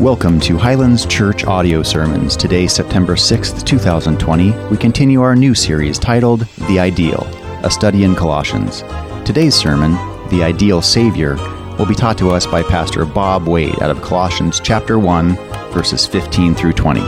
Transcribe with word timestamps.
Welcome 0.00 0.40
to 0.40 0.56
Highlands 0.56 1.04
Church 1.04 1.44
Audio 1.44 1.82
Sermons. 1.82 2.34
Today, 2.34 2.66
September 2.66 3.16
6th, 3.16 3.66
2020, 3.66 4.68
we 4.68 4.78
continue 4.78 5.20
our 5.20 5.36
new 5.36 5.54
series 5.54 5.98
titled 5.98 6.46
The 6.68 6.80
Ideal, 6.80 7.24
a 7.62 7.70
study 7.70 8.04
in 8.04 8.14
Colossians. 8.14 8.80
Today's 9.26 9.54
sermon, 9.54 9.92
The 10.30 10.42
Ideal 10.42 10.80
Savior, 10.80 11.36
will 11.76 11.84
be 11.84 11.94
taught 11.94 12.16
to 12.16 12.30
us 12.30 12.46
by 12.46 12.62
Pastor 12.62 13.04
Bob 13.04 13.46
Wade 13.46 13.82
out 13.82 13.90
of 13.90 14.00
Colossians 14.00 14.58
chapter 14.58 14.98
1, 14.98 15.36
verses 15.70 16.06
15 16.06 16.54
through 16.54 16.72
20. 16.72 17.00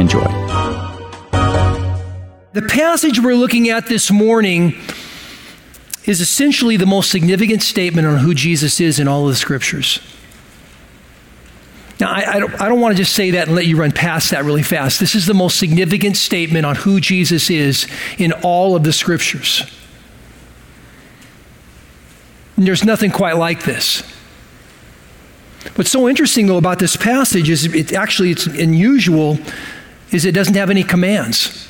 Enjoy. 0.00 0.24
The 2.52 2.66
passage 2.68 3.20
we're 3.20 3.36
looking 3.36 3.68
at 3.68 3.86
this 3.86 4.10
morning 4.10 4.74
is 6.04 6.20
essentially 6.20 6.76
the 6.76 6.84
most 6.84 7.12
significant 7.12 7.62
statement 7.62 8.08
on 8.08 8.18
who 8.18 8.34
Jesus 8.34 8.80
is 8.80 8.98
in 8.98 9.06
all 9.06 9.28
of 9.28 9.28
the 9.28 9.36
scriptures. 9.36 10.00
Now, 12.00 12.10
I, 12.10 12.34
I, 12.34 12.40
don't, 12.40 12.60
I 12.60 12.68
don't 12.68 12.80
want 12.80 12.96
to 12.96 13.02
just 13.02 13.14
say 13.14 13.32
that 13.32 13.48
and 13.48 13.56
let 13.56 13.66
you 13.66 13.76
run 13.76 13.92
past 13.92 14.30
that 14.30 14.44
really 14.44 14.62
fast. 14.62 15.00
This 15.00 15.14
is 15.14 15.26
the 15.26 15.34
most 15.34 15.58
significant 15.58 16.16
statement 16.16 16.64
on 16.64 16.74
who 16.76 17.00
Jesus 17.00 17.50
is 17.50 17.86
in 18.18 18.32
all 18.32 18.74
of 18.74 18.84
the 18.84 18.92
scriptures. 18.92 19.62
And 22.56 22.66
there's 22.66 22.84
nothing 22.84 23.10
quite 23.10 23.36
like 23.36 23.64
this. 23.64 24.02
What's 25.74 25.90
so 25.90 26.08
interesting, 26.08 26.46
though, 26.46 26.56
about 26.56 26.78
this 26.78 26.96
passage 26.96 27.50
is 27.50 27.66
it 27.66 27.92
actually 27.92 28.30
it's 28.30 28.46
unusual, 28.46 29.38
is 30.10 30.24
it 30.24 30.32
doesn't 30.32 30.54
have 30.54 30.70
any 30.70 30.82
commands. 30.82 31.69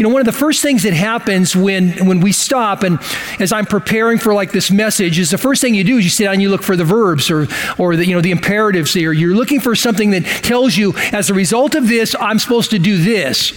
You 0.00 0.04
know, 0.04 0.14
one 0.14 0.22
of 0.22 0.26
the 0.26 0.32
first 0.32 0.62
things 0.62 0.84
that 0.84 0.94
happens 0.94 1.54
when, 1.54 2.06
when 2.06 2.20
we 2.20 2.32
stop, 2.32 2.84
and 2.84 2.98
as 3.38 3.52
I'm 3.52 3.66
preparing 3.66 4.16
for 4.16 4.32
like 4.32 4.50
this 4.50 4.70
message, 4.70 5.18
is 5.18 5.28
the 5.28 5.36
first 5.36 5.60
thing 5.60 5.74
you 5.74 5.84
do 5.84 5.98
is 5.98 6.04
you 6.04 6.10
sit 6.10 6.24
down 6.24 6.32
and 6.32 6.42
you 6.42 6.48
look 6.48 6.62
for 6.62 6.74
the 6.74 6.86
verbs 6.86 7.30
or, 7.30 7.46
or 7.76 7.96
the, 7.96 8.06
you 8.06 8.14
know, 8.14 8.22
the 8.22 8.30
imperatives 8.30 8.94
there. 8.94 9.12
You're 9.12 9.34
looking 9.34 9.60
for 9.60 9.76
something 9.76 10.12
that 10.12 10.24
tells 10.42 10.74
you, 10.74 10.94
as 11.12 11.28
a 11.28 11.34
result 11.34 11.74
of 11.74 11.86
this, 11.86 12.16
I'm 12.18 12.38
supposed 12.38 12.70
to 12.70 12.78
do 12.78 12.96
this. 12.96 13.52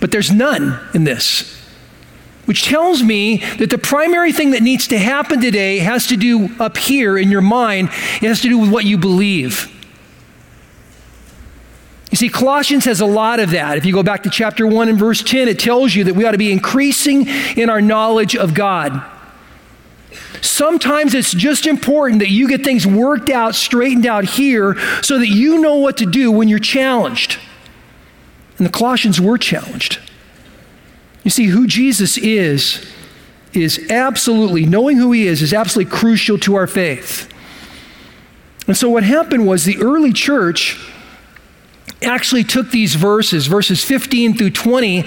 But 0.00 0.10
there's 0.10 0.32
none 0.32 0.80
in 0.92 1.04
this. 1.04 1.56
Which 2.46 2.64
tells 2.64 3.04
me 3.04 3.44
that 3.58 3.70
the 3.70 3.78
primary 3.78 4.32
thing 4.32 4.50
that 4.50 4.62
needs 4.64 4.88
to 4.88 4.98
happen 4.98 5.40
today 5.40 5.78
has 5.78 6.08
to 6.08 6.16
do 6.16 6.48
up 6.58 6.76
here 6.76 7.16
in 7.16 7.30
your 7.30 7.42
mind, 7.42 7.90
it 7.90 8.26
has 8.26 8.40
to 8.40 8.48
do 8.48 8.58
with 8.58 8.72
what 8.72 8.86
you 8.86 8.98
believe. 8.98 9.71
You 12.12 12.16
see, 12.16 12.28
Colossians 12.28 12.84
has 12.84 13.00
a 13.00 13.06
lot 13.06 13.40
of 13.40 13.52
that. 13.52 13.78
If 13.78 13.86
you 13.86 13.94
go 13.94 14.02
back 14.02 14.24
to 14.24 14.30
chapter 14.30 14.66
1 14.66 14.90
and 14.90 14.98
verse 14.98 15.22
10, 15.22 15.48
it 15.48 15.58
tells 15.58 15.94
you 15.94 16.04
that 16.04 16.14
we 16.14 16.26
ought 16.26 16.32
to 16.32 16.38
be 16.38 16.52
increasing 16.52 17.26
in 17.56 17.70
our 17.70 17.80
knowledge 17.80 18.36
of 18.36 18.52
God. 18.52 19.02
Sometimes 20.42 21.14
it's 21.14 21.32
just 21.32 21.66
important 21.66 22.18
that 22.18 22.28
you 22.28 22.48
get 22.48 22.64
things 22.64 22.86
worked 22.86 23.30
out, 23.30 23.54
straightened 23.54 24.04
out 24.04 24.24
here, 24.24 24.76
so 25.02 25.18
that 25.18 25.28
you 25.28 25.62
know 25.62 25.76
what 25.76 25.96
to 25.96 26.06
do 26.06 26.30
when 26.30 26.48
you're 26.48 26.58
challenged. 26.58 27.38
And 28.58 28.66
the 28.66 28.70
Colossians 28.70 29.18
were 29.18 29.38
challenged. 29.38 29.98
You 31.24 31.30
see, 31.30 31.46
who 31.46 31.66
Jesus 31.66 32.18
is, 32.18 32.86
is 33.54 33.90
absolutely, 33.90 34.66
knowing 34.66 34.98
who 34.98 35.12
he 35.12 35.26
is, 35.26 35.40
is 35.40 35.54
absolutely 35.54 35.90
crucial 35.90 36.36
to 36.40 36.56
our 36.56 36.66
faith. 36.66 37.32
And 38.66 38.76
so 38.76 38.90
what 38.90 39.02
happened 39.02 39.46
was 39.46 39.64
the 39.64 39.78
early 39.78 40.12
church 40.12 40.91
actually 42.04 42.44
took 42.44 42.70
these 42.70 42.94
verses, 42.94 43.46
verses 43.46 43.84
15 43.84 44.36
through 44.36 44.50
20, 44.50 45.04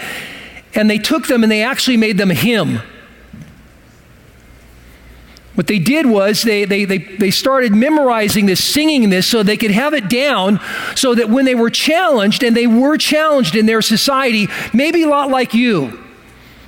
and 0.74 0.90
they 0.90 0.98
took 0.98 1.28
them 1.28 1.44
and 1.44 1.52
they 1.52 1.64
actually 1.64 1.98
made 1.98 2.18
them 2.18 2.32
a 2.32 2.36
hymn. 2.36 2.82
What 5.56 5.68
they 5.68 5.80
did 5.80 6.06
was 6.06 6.42
they, 6.42 6.66
they, 6.66 6.84
they, 6.84 6.98
they 6.98 7.32
started 7.32 7.74
memorizing 7.74 8.46
this, 8.46 8.62
singing 8.62 9.10
this, 9.10 9.26
so 9.26 9.42
they 9.42 9.56
could 9.56 9.72
have 9.72 9.94
it 9.94 10.10
down 10.10 10.60
so 10.96 11.16
that 11.16 11.30
when 11.30 11.46
they 11.46 11.56
were 11.56 11.70
challenged, 11.70 12.44
and 12.44 12.56
they 12.56 12.68
were 12.68 12.98
challenged 12.98 13.56
in 13.56 13.66
their 13.66 13.82
society, 13.82 14.48
maybe 14.74 15.04
a 15.04 15.08
lot 15.08 15.30
like 15.30 15.54
you. 15.54 16.02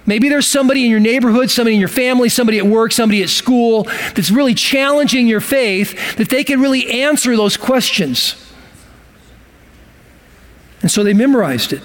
Maybe 0.06 0.30
there's 0.30 0.48
somebody 0.48 0.86
in 0.86 0.90
your 0.90 1.02
neighborhood, 1.02 1.52
somebody 1.52 1.76
in 1.76 1.82
your 1.82 1.90
family, 1.90 2.30
somebody 2.30 2.58
at 2.60 2.66
work, 2.66 2.94
somebody 2.94 3.22
at 3.22 3.30
school 3.30 3.84
that's 4.16 4.32
really 4.32 4.54
challenging 4.54 5.28
your 5.28 5.42
faith, 5.42 6.16
that 6.16 6.30
they 6.30 6.46
can 6.46 6.62
really 6.62 7.02
answer 7.04 7.36
those 7.36 7.58
questions. 7.58 8.42
And 10.88 10.92
so 10.94 11.04
they 11.04 11.14
memorized 11.14 11.74
it. 11.74 11.84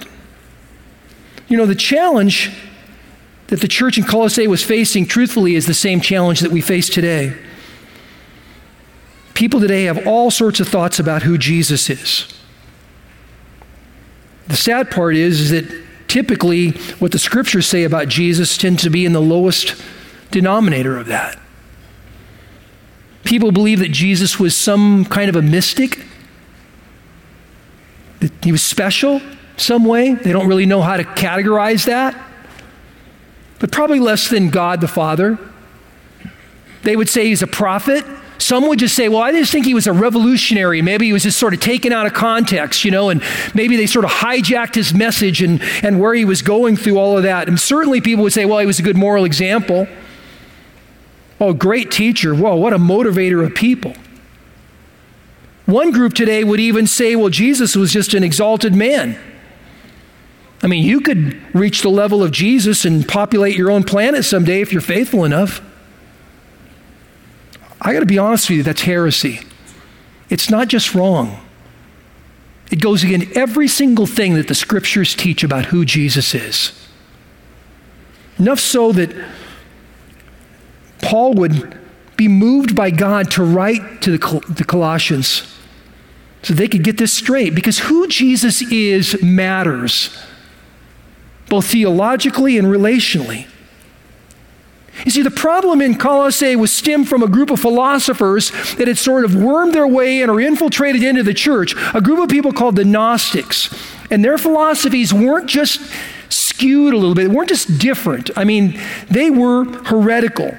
You 1.49 1.57
know, 1.57 1.67
the 1.67 1.75
challenge 1.75 2.53
that 3.49 3.61
the 3.61 3.67
church 3.67 3.99
in 3.99 4.05
Colossae 4.05 4.47
was 4.47 4.63
facing, 4.63 5.07
truthfully, 5.07 5.57
is 5.57 5.67
the 5.67 5.75
same 5.75 6.01
challenge 6.01 6.39
that 6.39 6.53
we 6.53 6.61
face 6.61 6.89
today. 6.89 7.37
People 9.35 9.59
today 9.59 9.87
have 9.87 10.07
all 10.07 10.31
sorts 10.31 10.61
of 10.61 10.69
thoughts 10.69 11.01
about 11.01 11.25
who 11.25 11.37
Jesus 11.37 11.91
is. 11.91 12.33
The 14.47 14.55
sad 14.55 14.89
part 14.89 15.17
is, 15.17 15.41
is 15.41 15.51
that 15.51 15.85
typically 16.07 16.71
what 17.01 17.11
the 17.11 17.19
scriptures 17.19 17.67
say 17.67 17.83
about 17.83 18.07
Jesus 18.07 18.57
tend 18.57 18.79
to 18.79 18.89
be 18.89 19.05
in 19.05 19.13
the 19.13 19.21
lowest 19.21 19.83
denominator 20.31 20.97
of 20.97 21.09
that. 21.09 21.41
People 23.25 23.51
believe 23.51 23.81
that 23.81 23.91
Jesus 23.91 24.39
was 24.39 24.57
some 24.57 25.05
kind 25.07 25.29
of 25.29 25.35
a 25.35 25.43
mystic 25.43 26.07
he 28.43 28.53
was 28.53 28.63
special 28.63 29.21
some 29.57 29.85
way. 29.85 30.15
They 30.15 30.33
don't 30.33 30.49
really 30.49 30.67
know 30.67 30.81
how 30.81 30.97
to 30.97 31.05
categorize 31.05 31.87
that. 31.87 32.17
But 33.59 33.71
probably 33.71 34.01
less 34.01 34.29
than 34.29 34.51
God 34.51 34.81
the 34.81 34.89
Father. 34.89 35.39
They 36.83 36.97
would 36.97 37.09
say 37.09 37.27
he's 37.27 37.43
a 37.43 37.47
prophet. 37.47 38.05
Some 38.39 38.67
would 38.67 38.81
just 38.81 38.97
say, 38.97 39.09
well, 39.09 39.23
I 39.23 39.31
just 39.31 39.53
think 39.53 39.67
he 39.67 39.75
was 39.75 39.87
a 39.87 39.93
revolutionary. 39.93 40.83
Maybe 40.83 41.07
he 41.07 41.13
was 41.13 41.23
just 41.23 41.39
sort 41.39 41.55
of 41.55 41.61
taken 41.61 41.93
out 41.93 42.07
of 42.07 42.13
context, 42.13 42.85
you 42.85 42.91
know, 42.91 43.09
and 43.09 43.23
maybe 43.55 43.77
they 43.77 43.87
sort 43.87 44.05
of 44.05 44.11
hijacked 44.11 44.75
his 44.75 44.93
message 44.93 45.43
and, 45.43 45.63
and 45.85 46.01
where 46.01 46.13
he 46.13 46.25
was 46.25 46.43
going 46.43 46.77
through 46.77 46.99
all 46.99 47.17
of 47.17 47.23
that. 47.23 47.47
And 47.47 47.59
certainly 47.59 48.01
people 48.01 48.25
would 48.25 48.33
say, 48.33 48.45
well, 48.45 48.59
he 48.59 48.67
was 48.67 48.81
a 48.81 48.83
good 48.83 48.97
moral 48.97 49.25
example. 49.25 49.87
Oh, 51.41 51.53
great 51.53 51.93
teacher. 51.93 52.35
Whoa, 52.35 52.57
what 52.57 52.73
a 52.73 52.79
motivator 52.79 53.47
of 53.47 53.55
people. 53.55 53.95
One 55.67 55.93
group 55.93 56.15
today 56.15 56.45
would 56.45 56.61
even 56.61 56.87
say, 56.87 57.15
well, 57.17 57.29
Jesus 57.29 57.77
was 57.77 57.93
just 57.93 58.15
an 58.15 58.25
exalted 58.25 58.75
man. 58.75 59.19
I 60.63 60.67
mean, 60.67 60.85
you 60.85 61.01
could 61.01 61.41
reach 61.55 61.83
the 61.83 61.89
level 61.89 62.23
of 62.23 62.31
Jesus 62.31 62.85
and 62.85 63.07
populate 63.07 63.57
your 63.57 63.71
own 63.71 63.83
planet 63.83 64.25
someday 64.25 64.61
if 64.61 64.73
you're 64.73 64.81
faithful 64.81 65.25
enough. 65.25 65.61
I 67.81 67.93
got 67.93 68.01
to 68.01 68.07
be 68.07 68.19
honest 68.19 68.49
with 68.49 68.59
you, 68.59 68.63
that's 68.63 68.83
heresy. 68.83 69.41
It's 70.31 70.49
not 70.49 70.69
just 70.69 70.95
wrong, 70.95 71.41
it 72.71 72.81
goes 72.81 73.05
against 73.05 73.37
every 73.37 73.69
single 73.69 74.07
thing 74.07 74.35
that 74.35 74.49
the 74.49 74.55
scriptures 74.55 75.15
teach 75.15 75.45
about 75.45 75.67
who 75.67 75.85
Jesus 75.85 76.35
is. 76.35 76.73
Enough 78.39 78.61
so 78.61 78.93
that 78.93 79.15
Paul 81.03 81.35
would 81.35 81.79
be 82.23 82.29
moved 82.29 82.77
by 82.77 82.91
God 82.91 83.33
to 83.33 83.43
write 83.43 84.01
to 84.03 84.13
the, 84.13 84.19
Col- 84.19 84.45
the 84.49 84.65
Colossians 84.65 85.43
so 86.43 86.55
they 86.55 86.69
could 86.69 86.85
get 86.85 86.97
this 86.97 87.13
straight 87.13 87.53
because 87.53 87.81
who 87.81 88.07
Jesus 88.07 88.63
is 88.71 89.21
matters, 89.23 90.17
both 91.49 91.67
theologically 91.67 92.59
and 92.59 92.69
relationally. 92.69 93.49
You 95.05 95.11
see, 95.11 95.23
the 95.23 95.33
problem 95.33 95.81
in 95.81 95.97
Colossae 95.97 96.55
was 96.55 96.73
stemmed 96.73 97.09
from 97.09 97.25
a 97.25 97.29
group 97.29 97.51
of 97.51 97.59
philosophers 97.59 98.51
that 98.77 98.87
had 98.87 98.99
sort 98.99 99.25
of 99.25 99.35
wormed 99.35 99.75
their 99.75 99.89
way 99.89 100.23
and 100.23 100.31
or 100.31 100.41
infiltrated 100.41 101.03
into 101.03 101.25
the 101.25 101.35
church, 101.35 101.75
a 101.93 102.01
group 102.01 102.21
of 102.21 102.29
people 102.29 102.53
called 102.53 102.77
the 102.77 102.85
Gnostics. 102.85 103.75
And 104.13 104.25
their 104.25 104.39
philosophies 104.39 105.13
weren't 105.13 105.49
just 105.49 105.81
skewed 106.29 106.95
a 106.95 106.97
little 106.97 107.17
bit, 107.17 107.29
they 107.29 107.35
weren't 107.35 107.49
just 107.49 107.79
different. 107.79 108.31
I 108.37 108.45
mean, 108.45 108.79
they 109.11 109.29
were 109.29 109.65
heretical 109.65 110.57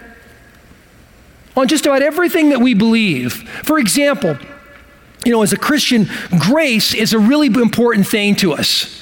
on 1.55 1.67
just 1.67 1.85
about 1.85 2.01
everything 2.01 2.49
that 2.49 2.59
we 2.59 2.73
believe. 2.73 3.33
For 3.63 3.79
example, 3.79 4.37
you 5.25 5.31
know, 5.31 5.41
as 5.43 5.53
a 5.53 5.57
Christian, 5.57 6.09
grace 6.39 6.93
is 6.93 7.13
a 7.13 7.19
really 7.19 7.47
important 7.47 8.07
thing 8.07 8.35
to 8.37 8.53
us. 8.53 9.01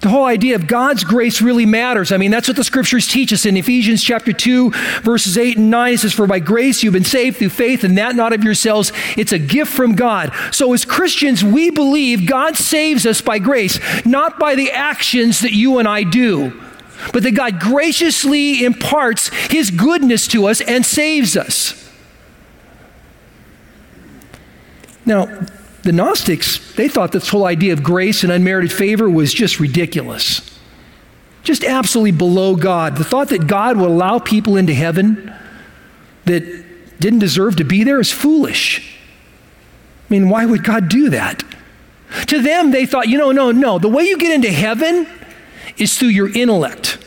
The 0.00 0.08
whole 0.08 0.24
idea 0.24 0.54
of 0.54 0.66
God's 0.66 1.04
grace 1.04 1.42
really 1.42 1.66
matters. 1.66 2.10
I 2.10 2.16
mean, 2.16 2.30
that's 2.30 2.48
what 2.48 2.56
the 2.56 2.64
scriptures 2.64 3.06
teach 3.06 3.34
us 3.34 3.44
in 3.44 3.56
Ephesians 3.58 4.02
chapter 4.02 4.32
2, 4.32 4.70
verses 5.02 5.36
8 5.36 5.58
and 5.58 5.70
9. 5.70 5.92
It 5.92 5.98
says, 5.98 6.14
For 6.14 6.26
by 6.26 6.38
grace 6.38 6.82
you've 6.82 6.94
been 6.94 7.04
saved 7.04 7.36
through 7.36 7.50
faith, 7.50 7.84
and 7.84 7.98
that 7.98 8.16
not 8.16 8.32
of 8.32 8.42
yourselves. 8.42 8.92
It's 9.18 9.32
a 9.32 9.38
gift 9.38 9.70
from 9.70 9.94
God. 9.94 10.32
So 10.52 10.72
as 10.72 10.86
Christians, 10.86 11.44
we 11.44 11.70
believe 11.70 12.26
God 12.26 12.56
saves 12.56 13.04
us 13.04 13.20
by 13.20 13.40
grace, 13.40 13.78
not 14.06 14.38
by 14.38 14.54
the 14.54 14.70
actions 14.70 15.40
that 15.40 15.52
you 15.52 15.78
and 15.78 15.86
I 15.86 16.04
do, 16.04 16.58
but 17.12 17.22
that 17.22 17.32
God 17.32 17.60
graciously 17.60 18.64
imparts 18.64 19.28
his 19.50 19.70
goodness 19.70 20.26
to 20.28 20.46
us 20.46 20.60
and 20.60 20.84
saves 20.84 21.36
us. 21.36 21.90
Now, 25.06 25.46
the 25.82 25.92
Gnostics, 25.92 26.74
they 26.74 26.88
thought 26.88 27.12
this 27.12 27.28
whole 27.28 27.46
idea 27.46 27.72
of 27.72 27.82
grace 27.82 28.22
and 28.22 28.30
unmerited 28.30 28.72
favor 28.72 29.08
was 29.08 29.32
just 29.32 29.58
ridiculous. 29.58 30.58
Just 31.42 31.64
absolutely 31.64 32.12
below 32.12 32.54
God. 32.54 32.96
The 32.96 33.04
thought 33.04 33.28
that 33.30 33.46
God 33.46 33.78
would 33.78 33.88
allow 33.88 34.18
people 34.18 34.56
into 34.56 34.74
heaven 34.74 35.32
that 36.26 37.00
didn't 37.00 37.20
deserve 37.20 37.56
to 37.56 37.64
be 37.64 37.82
there 37.82 37.98
is 37.98 38.12
foolish. 38.12 38.98
I 40.08 40.12
mean, 40.12 40.28
why 40.28 40.44
would 40.44 40.64
God 40.64 40.88
do 40.88 41.08
that? 41.10 41.42
To 42.26 42.42
them, 42.42 42.72
they 42.72 42.84
thought, 42.84 43.08
you 43.08 43.16
know, 43.16 43.32
no, 43.32 43.52
no. 43.52 43.78
The 43.78 43.88
way 43.88 44.04
you 44.04 44.18
get 44.18 44.32
into 44.32 44.50
heaven 44.50 45.06
is 45.80 45.98
through 45.98 46.08
your 46.08 46.32
intellect. 46.36 46.98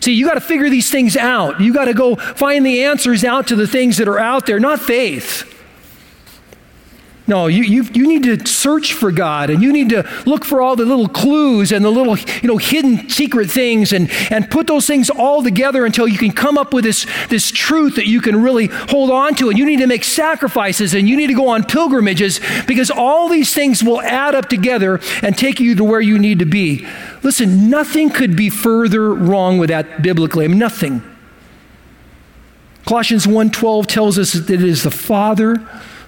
See, 0.00 0.12
you 0.12 0.26
got 0.26 0.34
to 0.34 0.40
figure 0.40 0.70
these 0.70 0.90
things 0.90 1.16
out. 1.16 1.60
You 1.60 1.72
got 1.72 1.86
to 1.86 1.94
go 1.94 2.16
find 2.16 2.64
the 2.64 2.84
answers 2.84 3.24
out 3.24 3.48
to 3.48 3.56
the 3.56 3.66
things 3.66 3.96
that 3.96 4.08
are 4.08 4.18
out 4.18 4.46
there, 4.46 4.60
not 4.60 4.80
faith. 4.80 5.54
No, 7.28 7.46
you, 7.46 7.62
you, 7.62 7.82
you 7.92 8.08
need 8.08 8.22
to 8.22 8.46
search 8.46 8.94
for 8.94 9.12
God 9.12 9.50
and 9.50 9.62
you 9.62 9.70
need 9.70 9.90
to 9.90 10.08
look 10.24 10.46
for 10.46 10.62
all 10.62 10.76
the 10.76 10.86
little 10.86 11.08
clues 11.08 11.72
and 11.72 11.84
the 11.84 11.90
little, 11.90 12.16
you 12.16 12.48
know, 12.48 12.56
hidden 12.56 13.10
secret 13.10 13.50
things 13.50 13.92
and, 13.92 14.10
and 14.30 14.50
put 14.50 14.66
those 14.66 14.86
things 14.86 15.10
all 15.10 15.42
together 15.42 15.84
until 15.84 16.08
you 16.08 16.16
can 16.16 16.32
come 16.32 16.56
up 16.56 16.72
with 16.72 16.84
this, 16.84 17.06
this 17.28 17.50
truth 17.50 17.96
that 17.96 18.06
you 18.06 18.22
can 18.22 18.42
really 18.42 18.68
hold 18.68 19.10
on 19.10 19.34
to. 19.34 19.50
And 19.50 19.58
you 19.58 19.66
need 19.66 19.80
to 19.80 19.86
make 19.86 20.04
sacrifices 20.04 20.94
and 20.94 21.06
you 21.06 21.18
need 21.18 21.26
to 21.26 21.34
go 21.34 21.48
on 21.48 21.64
pilgrimages 21.64 22.40
because 22.66 22.90
all 22.90 23.28
these 23.28 23.52
things 23.52 23.84
will 23.84 24.00
add 24.00 24.34
up 24.34 24.48
together 24.48 24.98
and 25.22 25.36
take 25.36 25.60
you 25.60 25.74
to 25.74 25.84
where 25.84 26.00
you 26.00 26.18
need 26.18 26.38
to 26.38 26.46
be. 26.46 26.86
Listen, 27.22 27.68
nothing 27.68 28.08
could 28.08 28.36
be 28.36 28.48
further 28.48 29.12
wrong 29.12 29.58
with 29.58 29.68
that 29.68 30.00
biblically. 30.00 30.46
I 30.46 30.48
mean, 30.48 30.58
nothing. 30.58 31.02
Colossians 32.86 33.26
1:12 33.26 33.86
tells 33.86 34.18
us 34.18 34.32
that 34.32 34.48
it 34.48 34.64
is 34.64 34.84
the 34.84 34.90
Father 34.90 35.60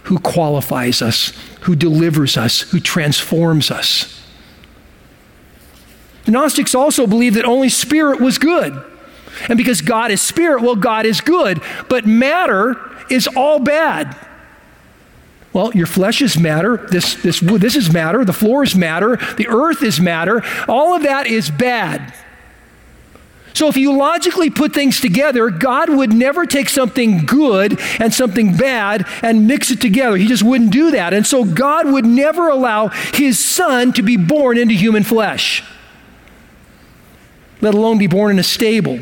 who 0.04 0.18
qualifies 0.18 1.02
us, 1.02 1.32
who 1.62 1.76
delivers 1.76 2.36
us, 2.36 2.60
who 2.60 2.80
transforms 2.80 3.70
us. 3.70 4.20
The 6.24 6.32
Gnostics 6.32 6.74
also 6.74 7.06
believed 7.06 7.36
that 7.36 7.44
only 7.44 7.68
spirit 7.68 8.20
was 8.20 8.38
good. 8.38 8.84
And 9.48 9.56
because 9.56 9.80
God 9.80 10.10
is 10.10 10.20
spirit, 10.20 10.62
well, 10.62 10.76
God 10.76 11.06
is 11.06 11.20
good. 11.20 11.62
But 11.88 12.06
matter 12.06 12.76
is 13.10 13.26
all 13.28 13.58
bad. 13.58 14.16
Well, 15.52 15.72
your 15.74 15.86
flesh 15.86 16.22
is 16.22 16.38
matter. 16.38 16.76
This, 16.90 17.14
this, 17.16 17.40
this 17.40 17.74
is 17.74 17.92
matter. 17.92 18.24
The 18.24 18.32
floor 18.32 18.62
is 18.62 18.76
matter. 18.76 19.16
The 19.36 19.48
earth 19.48 19.82
is 19.82 20.00
matter. 20.00 20.42
All 20.68 20.94
of 20.94 21.02
that 21.02 21.26
is 21.26 21.50
bad. 21.50 22.14
So, 23.52 23.68
if 23.68 23.76
you 23.76 23.96
logically 23.96 24.50
put 24.50 24.72
things 24.72 25.00
together, 25.00 25.50
God 25.50 25.90
would 25.90 26.12
never 26.12 26.46
take 26.46 26.68
something 26.68 27.26
good 27.26 27.80
and 27.98 28.12
something 28.14 28.56
bad 28.56 29.06
and 29.22 29.46
mix 29.46 29.70
it 29.70 29.80
together. 29.80 30.16
He 30.16 30.26
just 30.26 30.42
wouldn't 30.42 30.72
do 30.72 30.92
that. 30.92 31.12
And 31.12 31.26
so, 31.26 31.44
God 31.44 31.90
would 31.90 32.06
never 32.06 32.48
allow 32.48 32.88
His 32.88 33.38
Son 33.38 33.92
to 33.94 34.02
be 34.02 34.16
born 34.16 34.56
into 34.58 34.74
human 34.74 35.02
flesh, 35.02 35.64
let 37.60 37.74
alone 37.74 37.98
be 37.98 38.06
born 38.06 38.32
in 38.32 38.38
a 38.38 38.44
stable 38.44 39.00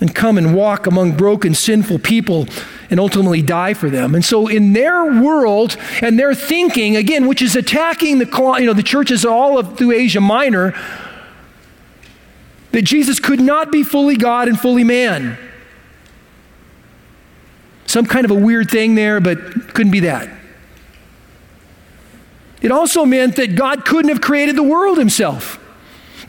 and 0.00 0.14
come 0.14 0.38
and 0.38 0.54
walk 0.54 0.86
among 0.86 1.16
broken, 1.16 1.54
sinful 1.54 1.98
people 1.98 2.46
and 2.90 3.00
ultimately 3.00 3.42
die 3.42 3.74
for 3.74 3.90
them. 3.90 4.14
And 4.14 4.24
so, 4.24 4.46
in 4.46 4.72
their 4.72 5.04
world 5.04 5.76
and 6.00 6.18
their 6.18 6.34
thinking, 6.34 6.96
again, 6.96 7.26
which 7.26 7.42
is 7.42 7.56
attacking 7.56 8.18
the, 8.18 8.56
you 8.58 8.66
know, 8.66 8.74
the 8.74 8.82
churches 8.82 9.24
all 9.24 9.58
of, 9.58 9.76
through 9.76 9.92
Asia 9.92 10.20
Minor, 10.20 10.74
that 12.72 12.82
Jesus 12.82 13.18
could 13.20 13.40
not 13.40 13.72
be 13.72 13.82
fully 13.82 14.16
God 14.16 14.48
and 14.48 14.58
fully 14.58 14.84
man. 14.84 15.38
Some 17.86 18.06
kind 18.06 18.24
of 18.24 18.30
a 18.30 18.34
weird 18.34 18.70
thing 18.70 18.94
there, 18.94 19.20
but 19.20 19.38
couldn't 19.74 19.92
be 19.92 20.00
that. 20.00 20.28
It 22.60 22.70
also 22.70 23.04
meant 23.04 23.36
that 23.36 23.54
God 23.54 23.84
couldn't 23.84 24.10
have 24.10 24.20
created 24.20 24.56
the 24.56 24.62
world 24.62 24.98
himself. 24.98 25.58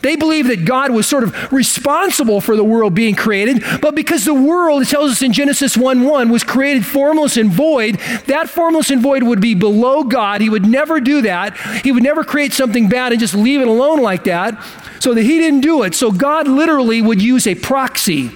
They 0.02 0.16
believe 0.16 0.46
that 0.46 0.64
God 0.64 0.92
was 0.92 1.06
sort 1.06 1.24
of 1.24 1.52
responsible 1.52 2.40
for 2.40 2.56
the 2.56 2.64
world 2.64 2.94
being 2.94 3.14
created, 3.14 3.62
but 3.82 3.94
because 3.94 4.24
the 4.24 4.34
world, 4.34 4.82
it 4.82 4.88
tells 4.88 5.10
us 5.10 5.22
in 5.22 5.32
Genesis 5.32 5.76
1 5.76 6.04
1, 6.04 6.28
was 6.30 6.44
created 6.44 6.86
formless 6.86 7.36
and 7.36 7.50
void, 7.50 7.96
that 8.26 8.48
formless 8.48 8.90
and 8.90 9.02
void 9.02 9.22
would 9.22 9.40
be 9.40 9.54
below 9.54 10.04
God. 10.04 10.40
He 10.40 10.48
would 10.48 10.64
never 10.64 11.00
do 11.00 11.22
that. 11.22 11.56
He 11.82 11.92
would 11.92 12.02
never 12.02 12.24
create 12.24 12.52
something 12.52 12.88
bad 12.88 13.12
and 13.12 13.20
just 13.20 13.34
leave 13.34 13.60
it 13.60 13.68
alone 13.68 14.00
like 14.00 14.24
that, 14.24 14.64
so 15.00 15.12
that 15.12 15.22
he 15.22 15.38
didn't 15.38 15.60
do 15.60 15.82
it. 15.82 15.94
So 15.94 16.10
God 16.10 16.48
literally 16.48 17.02
would 17.02 17.20
use 17.20 17.46
a 17.46 17.54
proxy, 17.54 18.30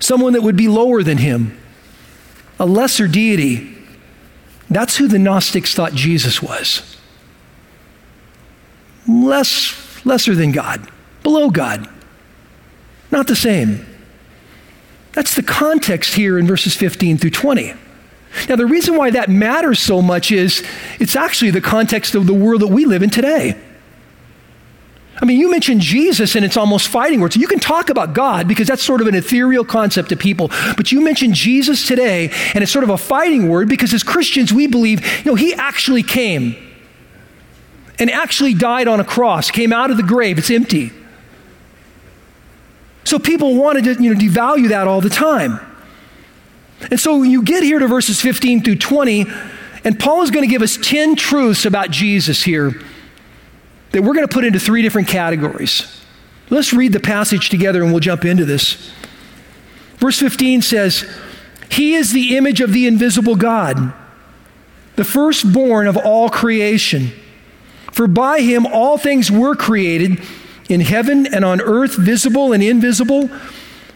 someone 0.00 0.32
that 0.32 0.42
would 0.42 0.56
be 0.56 0.68
lower 0.68 1.02
than 1.02 1.18
him, 1.18 1.58
a 2.58 2.66
lesser 2.66 3.08
deity. 3.08 3.74
That's 4.70 4.96
who 4.96 5.06
the 5.06 5.18
Gnostics 5.18 5.74
thought 5.74 5.92
Jesus 5.92 6.42
was 6.42 6.95
less, 9.08 10.04
lesser 10.04 10.34
than 10.34 10.52
God, 10.52 10.88
below 11.22 11.50
God. 11.50 11.88
Not 13.10 13.26
the 13.26 13.36
same. 13.36 13.86
That's 15.12 15.34
the 15.34 15.42
context 15.42 16.14
here 16.14 16.38
in 16.38 16.46
verses 16.46 16.74
15 16.76 17.18
through 17.18 17.30
20. 17.30 17.74
Now, 18.48 18.56
the 18.56 18.66
reason 18.66 18.96
why 18.96 19.10
that 19.10 19.30
matters 19.30 19.80
so 19.80 20.02
much 20.02 20.30
is 20.30 20.62
it's 21.00 21.16
actually 21.16 21.50
the 21.50 21.60
context 21.60 22.14
of 22.14 22.26
the 22.26 22.34
world 22.34 22.60
that 22.60 22.66
we 22.68 22.84
live 22.84 23.02
in 23.02 23.10
today. 23.10 23.56
I 25.20 25.24
mean, 25.24 25.38
you 25.38 25.50
mentioned 25.50 25.80
Jesus 25.80 26.34
and 26.36 26.44
it's 26.44 26.58
almost 26.58 26.88
fighting 26.88 27.20
words. 27.20 27.36
You 27.36 27.46
can 27.46 27.58
talk 27.58 27.88
about 27.88 28.12
God 28.12 28.46
because 28.46 28.68
that's 28.68 28.82
sort 28.82 29.00
of 29.00 29.06
an 29.06 29.14
ethereal 29.14 29.64
concept 29.64 30.10
to 30.10 30.16
people. 30.16 30.48
But 30.76 30.92
you 30.92 31.00
mentioned 31.00 31.34
Jesus 31.34 31.86
today 31.86 32.30
and 32.52 32.62
it's 32.62 32.70
sort 32.70 32.84
of 32.84 32.90
a 32.90 32.98
fighting 32.98 33.48
word 33.48 33.68
because 33.68 33.94
as 33.94 34.02
Christians, 34.02 34.52
we 34.52 34.66
believe, 34.66 35.00
you 35.24 35.32
know, 35.32 35.34
he 35.34 35.54
actually 35.54 36.02
came 36.02 36.54
and 37.98 38.10
actually 38.10 38.54
died 38.54 38.88
on 38.88 39.00
a 39.00 39.04
cross, 39.04 39.50
came 39.50 39.72
out 39.72 39.90
of 39.90 39.96
the 39.96 40.02
grave. 40.02 40.38
It's 40.38 40.50
empty. 40.50 40.92
So 43.04 43.18
people 43.18 43.54
wanted 43.56 43.84
to 43.84 44.02
you 44.02 44.12
know, 44.14 44.20
devalue 44.20 44.68
that 44.70 44.88
all 44.88 45.00
the 45.00 45.08
time. 45.08 45.60
And 46.90 47.00
so 47.00 47.22
you 47.22 47.42
get 47.42 47.62
here 47.62 47.78
to 47.78 47.86
verses 47.86 48.20
15 48.20 48.62
through 48.62 48.76
20, 48.76 49.26
and 49.84 49.98
Paul 49.98 50.22
is 50.22 50.30
going 50.30 50.42
to 50.42 50.50
give 50.50 50.62
us 50.62 50.76
10 50.76 51.16
truths 51.16 51.64
about 51.64 51.90
Jesus 51.90 52.42
here 52.42 52.82
that 53.92 54.02
we're 54.02 54.14
going 54.14 54.26
to 54.26 54.34
put 54.34 54.44
into 54.44 54.58
three 54.58 54.82
different 54.82 55.08
categories. 55.08 56.02
Let's 56.50 56.72
read 56.72 56.92
the 56.92 57.00
passage 57.00 57.48
together 57.48 57.82
and 57.82 57.92
we'll 57.92 58.00
jump 58.00 58.24
into 58.24 58.44
this. 58.44 58.92
Verse 59.96 60.18
15 60.18 60.62
says, 60.62 61.08
He 61.70 61.94
is 61.94 62.12
the 62.12 62.36
image 62.36 62.60
of 62.60 62.72
the 62.72 62.86
invisible 62.86 63.36
God, 63.36 63.94
the 64.96 65.04
firstborn 65.04 65.86
of 65.86 65.96
all 65.96 66.28
creation. 66.28 67.12
For 67.96 68.06
by 68.06 68.42
him 68.42 68.66
all 68.66 68.98
things 68.98 69.30
were 69.30 69.56
created 69.56 70.20
in 70.68 70.82
heaven 70.82 71.24
and 71.32 71.46
on 71.46 71.62
earth, 71.62 71.96
visible 71.96 72.52
and 72.52 72.62
invisible, 72.62 73.30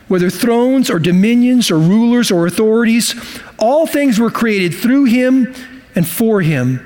whether 0.09 0.31
thrones 0.31 0.89
or 0.89 0.99
dominions 0.99 1.71
or 1.71 1.79
rulers 1.79 2.31
or 2.31 2.47
authorities. 2.47 3.15
All 3.59 3.87
things 3.87 4.19
were 4.19 4.31
created 4.31 4.73
through 4.73 5.05
him 5.05 5.55
and 5.95 6.09
for 6.09 6.41
him. 6.41 6.81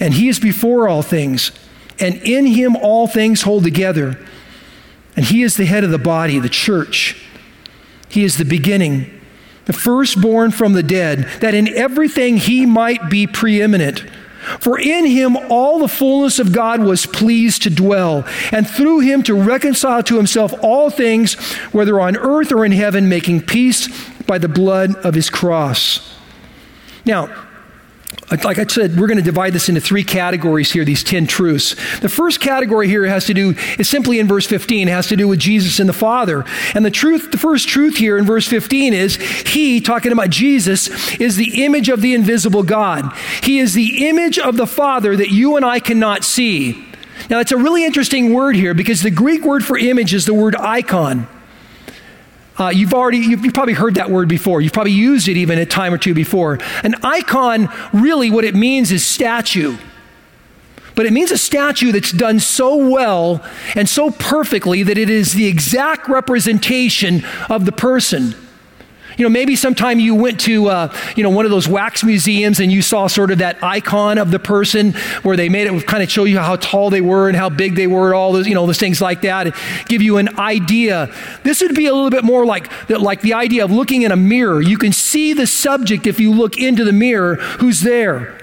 And 0.00 0.14
he 0.14 0.30
is 0.30 0.40
before 0.40 0.88
all 0.88 1.02
things. 1.02 1.52
And 1.98 2.14
in 2.22 2.46
him 2.46 2.74
all 2.74 3.06
things 3.06 3.42
hold 3.42 3.64
together. 3.64 4.18
And 5.16 5.26
he 5.26 5.42
is 5.42 5.58
the 5.58 5.66
head 5.66 5.84
of 5.84 5.90
the 5.90 5.98
body, 5.98 6.38
the 6.38 6.48
church. 6.48 7.22
He 8.08 8.24
is 8.24 8.38
the 8.38 8.46
beginning, 8.46 9.20
the 9.66 9.74
firstborn 9.74 10.52
from 10.52 10.72
the 10.72 10.82
dead, 10.82 11.28
that 11.42 11.52
in 11.52 11.68
everything 11.68 12.38
he 12.38 12.64
might 12.64 13.10
be 13.10 13.26
preeminent. 13.26 14.06
For 14.58 14.78
in 14.78 15.06
him 15.06 15.36
all 15.36 15.78
the 15.78 15.88
fullness 15.88 16.38
of 16.38 16.52
God 16.52 16.80
was 16.80 17.06
pleased 17.06 17.62
to 17.62 17.70
dwell, 17.70 18.24
and 18.52 18.68
through 18.68 19.00
him 19.00 19.22
to 19.24 19.34
reconcile 19.34 20.02
to 20.04 20.16
himself 20.16 20.54
all 20.62 20.90
things, 20.90 21.34
whether 21.72 22.00
on 22.00 22.16
earth 22.16 22.52
or 22.52 22.64
in 22.64 22.72
heaven, 22.72 23.08
making 23.08 23.42
peace 23.42 23.88
by 24.26 24.38
the 24.38 24.48
blood 24.48 24.96
of 24.96 25.14
his 25.14 25.28
cross. 25.28 26.16
Now, 27.04 27.28
like 28.30 28.58
I 28.58 28.66
said, 28.66 28.98
we're 28.98 29.08
going 29.08 29.18
to 29.18 29.24
divide 29.24 29.52
this 29.52 29.68
into 29.68 29.80
three 29.80 30.04
categories 30.04 30.70
here, 30.70 30.84
these 30.84 31.02
10 31.02 31.26
truths. 31.26 31.74
The 31.98 32.08
first 32.08 32.40
category 32.40 32.86
here 32.86 33.04
has 33.06 33.26
to 33.26 33.34
do, 33.34 33.56
is 33.78 33.88
simply 33.88 34.20
in 34.20 34.28
verse 34.28 34.46
15, 34.46 34.88
it 34.88 34.90
has 34.90 35.08
to 35.08 35.16
do 35.16 35.26
with 35.26 35.40
Jesus 35.40 35.80
and 35.80 35.88
the 35.88 35.94
Father. 35.94 36.44
And 36.74 36.84
the 36.84 36.90
truth, 36.90 37.32
the 37.32 37.38
first 37.38 37.68
truth 37.68 37.96
here 37.96 38.16
in 38.16 38.24
verse 38.24 38.46
15 38.46 38.94
is 38.94 39.16
He, 39.16 39.80
talking 39.80 40.12
about 40.12 40.30
Jesus, 40.30 40.88
is 41.20 41.36
the 41.36 41.64
image 41.64 41.88
of 41.88 42.02
the 42.02 42.14
invisible 42.14 42.62
God. 42.62 43.12
He 43.42 43.58
is 43.58 43.74
the 43.74 44.08
image 44.08 44.38
of 44.38 44.56
the 44.56 44.66
Father 44.66 45.16
that 45.16 45.30
you 45.30 45.56
and 45.56 45.64
I 45.64 45.80
cannot 45.80 46.22
see. 46.22 46.86
Now, 47.28 47.40
it's 47.40 47.52
a 47.52 47.56
really 47.56 47.84
interesting 47.84 48.32
word 48.32 48.54
here 48.54 48.74
because 48.74 49.02
the 49.02 49.10
Greek 49.10 49.44
word 49.44 49.64
for 49.64 49.76
image 49.76 50.14
is 50.14 50.24
the 50.24 50.34
word 50.34 50.54
icon. 50.56 51.26
Uh, 52.60 52.68
you've 52.68 52.92
already, 52.92 53.16
you've, 53.16 53.42
you've, 53.42 53.54
probably 53.54 53.72
heard 53.72 53.94
that 53.94 54.10
word 54.10 54.28
before. 54.28 54.60
You've 54.60 54.74
probably 54.74 54.92
used 54.92 55.28
it 55.28 55.38
even 55.38 55.58
a 55.58 55.64
time 55.64 55.94
or 55.94 55.98
two 55.98 56.12
before. 56.12 56.58
An 56.84 56.94
icon, 57.02 57.70
really, 57.94 58.30
what 58.30 58.44
it 58.44 58.54
means 58.54 58.92
is 58.92 59.02
statue. 59.02 59.78
But 60.94 61.06
it 61.06 61.14
means 61.14 61.30
a 61.30 61.38
statue 61.38 61.90
that's 61.90 62.12
done 62.12 62.38
so 62.38 62.76
well 62.76 63.42
and 63.74 63.88
so 63.88 64.10
perfectly 64.10 64.82
that 64.82 64.98
it 64.98 65.08
is 65.08 65.32
the 65.32 65.46
exact 65.46 66.06
representation 66.06 67.24
of 67.48 67.64
the 67.64 67.72
person. 67.72 68.34
You 69.16 69.24
know, 69.24 69.30
maybe 69.30 69.56
sometime 69.56 70.00
you 70.00 70.14
went 70.14 70.40
to, 70.40 70.68
uh, 70.68 70.96
you 71.16 71.22
know, 71.22 71.30
one 71.30 71.44
of 71.44 71.50
those 71.50 71.68
wax 71.68 72.04
museums 72.04 72.60
and 72.60 72.70
you 72.70 72.82
saw 72.82 73.06
sort 73.06 73.30
of 73.30 73.38
that 73.38 73.62
icon 73.62 74.18
of 74.18 74.30
the 74.30 74.38
person 74.38 74.92
where 75.22 75.36
they 75.36 75.48
made 75.48 75.66
it 75.66 75.86
kind 75.86 76.02
of 76.02 76.10
show 76.10 76.24
you 76.24 76.38
how 76.38 76.56
tall 76.56 76.90
they 76.90 77.00
were 77.00 77.28
and 77.28 77.36
how 77.36 77.48
big 77.48 77.74
they 77.74 77.86
were, 77.86 78.06
and 78.06 78.14
all 78.14 78.32
those, 78.32 78.46
you 78.46 78.54
know, 78.54 78.66
those 78.66 78.78
things 78.78 79.00
like 79.00 79.22
that, 79.22 79.54
give 79.86 80.02
you 80.02 80.16
an 80.18 80.38
idea. 80.38 81.12
This 81.42 81.60
would 81.60 81.74
be 81.74 81.86
a 81.86 81.92
little 81.94 82.10
bit 82.10 82.24
more 82.24 82.46
like, 82.46 82.70
like 82.88 83.20
the 83.20 83.34
idea 83.34 83.64
of 83.64 83.70
looking 83.70 84.02
in 84.02 84.12
a 84.12 84.16
mirror. 84.16 84.60
You 84.60 84.78
can 84.78 84.92
see 84.92 85.32
the 85.32 85.46
subject 85.46 86.06
if 86.06 86.20
you 86.20 86.32
look 86.32 86.58
into 86.58 86.84
the 86.84 86.92
mirror 86.92 87.36
who's 87.36 87.80
there. 87.80 88.36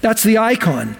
That's 0.00 0.22
the 0.22 0.38
icon. 0.38 0.96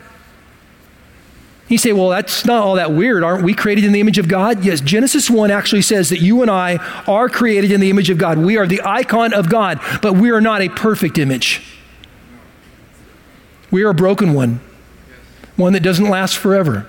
You 1.71 1.79
say, 1.79 1.93
well, 1.93 2.09
that's 2.09 2.45
not 2.45 2.65
all 2.65 2.75
that 2.75 2.91
weird. 2.91 3.23
Aren't 3.23 3.45
we 3.45 3.55
created 3.55 3.85
in 3.85 3.93
the 3.93 4.01
image 4.01 4.19
of 4.19 4.27
God? 4.27 4.65
Yes, 4.65 4.81
Genesis 4.81 5.31
1 5.31 5.53
actually 5.53 5.83
says 5.83 6.09
that 6.09 6.21
you 6.21 6.43
and 6.43 6.51
I 6.51 6.79
are 7.07 7.29
created 7.29 7.71
in 7.71 7.79
the 7.79 7.91
image 7.91 8.11
of 8.11 8.19
God. 8.19 8.39
We 8.39 8.59
are 8.59 8.67
the 8.67 8.83
icon 8.85 9.33
of 9.33 9.49
God, 9.49 9.81
but 10.03 10.15
we 10.15 10.31
are 10.33 10.41
not 10.41 10.63
a 10.63 10.69
perfect 10.69 11.17
image. 11.17 11.63
We 13.71 13.85
are 13.85 13.91
a 13.91 13.95
broken 13.95 14.35
one, 14.35 14.61
one 15.55 15.73
that 15.75 15.85
doesn't 15.85 16.11
last 16.11 16.37
forever. 16.37 16.89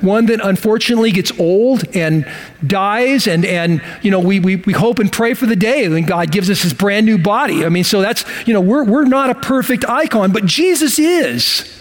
One 0.00 0.26
that 0.26 0.40
unfortunately 0.42 1.10
gets 1.10 1.38
old 1.38 1.94
and 1.94 2.26
dies, 2.66 3.26
and, 3.26 3.44
and 3.44 3.82
you 4.00 4.10
know, 4.10 4.20
we, 4.20 4.40
we, 4.40 4.56
we 4.56 4.72
hope 4.72 4.98
and 4.98 5.12
pray 5.12 5.34
for 5.34 5.44
the 5.44 5.56
day 5.56 5.86
when 5.90 6.06
God 6.06 6.32
gives 6.32 6.48
us 6.48 6.62
his 6.62 6.72
brand 6.72 7.04
new 7.04 7.18
body. 7.18 7.66
I 7.66 7.68
mean, 7.68 7.84
so 7.84 8.00
that's, 8.00 8.24
you 8.46 8.54
know, 8.54 8.62
we're, 8.62 8.84
we're 8.84 9.04
not 9.04 9.28
a 9.28 9.34
perfect 9.34 9.84
icon, 9.86 10.32
but 10.32 10.46
Jesus 10.46 10.98
is. 10.98 11.77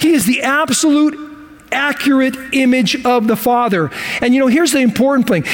He 0.00 0.12
is 0.12 0.26
the 0.26 0.42
absolute 0.42 1.28
accurate 1.72 2.36
image 2.52 3.04
of 3.04 3.26
the 3.26 3.36
Father. 3.36 3.90
And 4.20 4.34
you 4.34 4.40
know, 4.40 4.46
here's 4.48 4.72
the 4.72 4.80
important 4.80 5.28
thing 5.28 5.44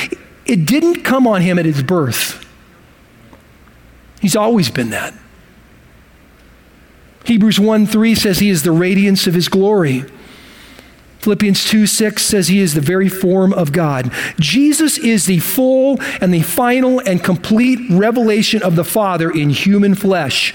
it 0.46 0.66
didn't 0.66 1.02
come 1.02 1.26
on 1.26 1.42
him 1.42 1.58
at 1.58 1.64
his 1.64 1.82
birth, 1.82 2.46
he's 4.20 4.36
always 4.36 4.70
been 4.70 4.90
that. 4.90 5.14
Hebrews 7.24 7.58
1 7.58 7.86
3 7.86 8.14
says 8.14 8.38
he 8.38 8.50
is 8.50 8.62
the 8.62 8.72
radiance 8.72 9.26
of 9.26 9.34
his 9.34 9.48
glory. 9.48 10.04
Philippians 11.18 11.64
2 11.64 11.88
6 11.88 12.22
says 12.22 12.46
he 12.46 12.60
is 12.60 12.74
the 12.74 12.80
very 12.80 13.08
form 13.08 13.52
of 13.52 13.72
God. 13.72 14.12
Jesus 14.38 14.96
is 14.96 15.26
the 15.26 15.40
full 15.40 15.98
and 16.20 16.32
the 16.32 16.42
final 16.42 17.00
and 17.00 17.22
complete 17.22 17.80
revelation 17.90 18.62
of 18.62 18.76
the 18.76 18.84
Father 18.84 19.28
in 19.28 19.50
human 19.50 19.96
flesh. 19.96 20.54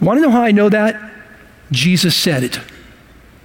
You 0.00 0.06
want 0.06 0.16
to 0.16 0.22
know 0.22 0.30
how 0.30 0.40
I 0.40 0.52
know 0.52 0.70
that? 0.70 0.98
Jesus 1.70 2.16
said 2.16 2.44
it. 2.44 2.58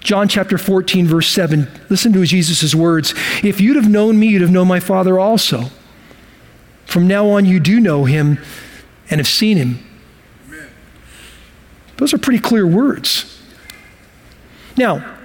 John 0.05 0.27
chapter 0.27 0.59
14, 0.59 1.07
verse 1.07 1.27
7. 1.27 1.67
Listen 1.89 2.13
to 2.13 2.23
Jesus' 2.25 2.75
words. 2.75 3.15
If 3.43 3.59
you'd 3.59 3.75
have 3.75 3.89
known 3.89 4.19
me, 4.19 4.27
you'd 4.27 4.43
have 4.43 4.51
known 4.51 4.67
my 4.67 4.79
Father 4.79 5.17
also. 5.17 5.71
From 6.85 7.07
now 7.07 7.27
on, 7.29 7.45
you 7.45 7.59
do 7.59 7.79
know 7.79 8.05
him 8.05 8.37
and 9.09 9.19
have 9.19 9.27
seen 9.27 9.57
him. 9.57 9.83
Amen. 10.47 10.69
Those 11.97 12.13
are 12.13 12.19
pretty 12.19 12.37
clear 12.37 12.67
words. 12.67 13.41
Now, 14.77 15.17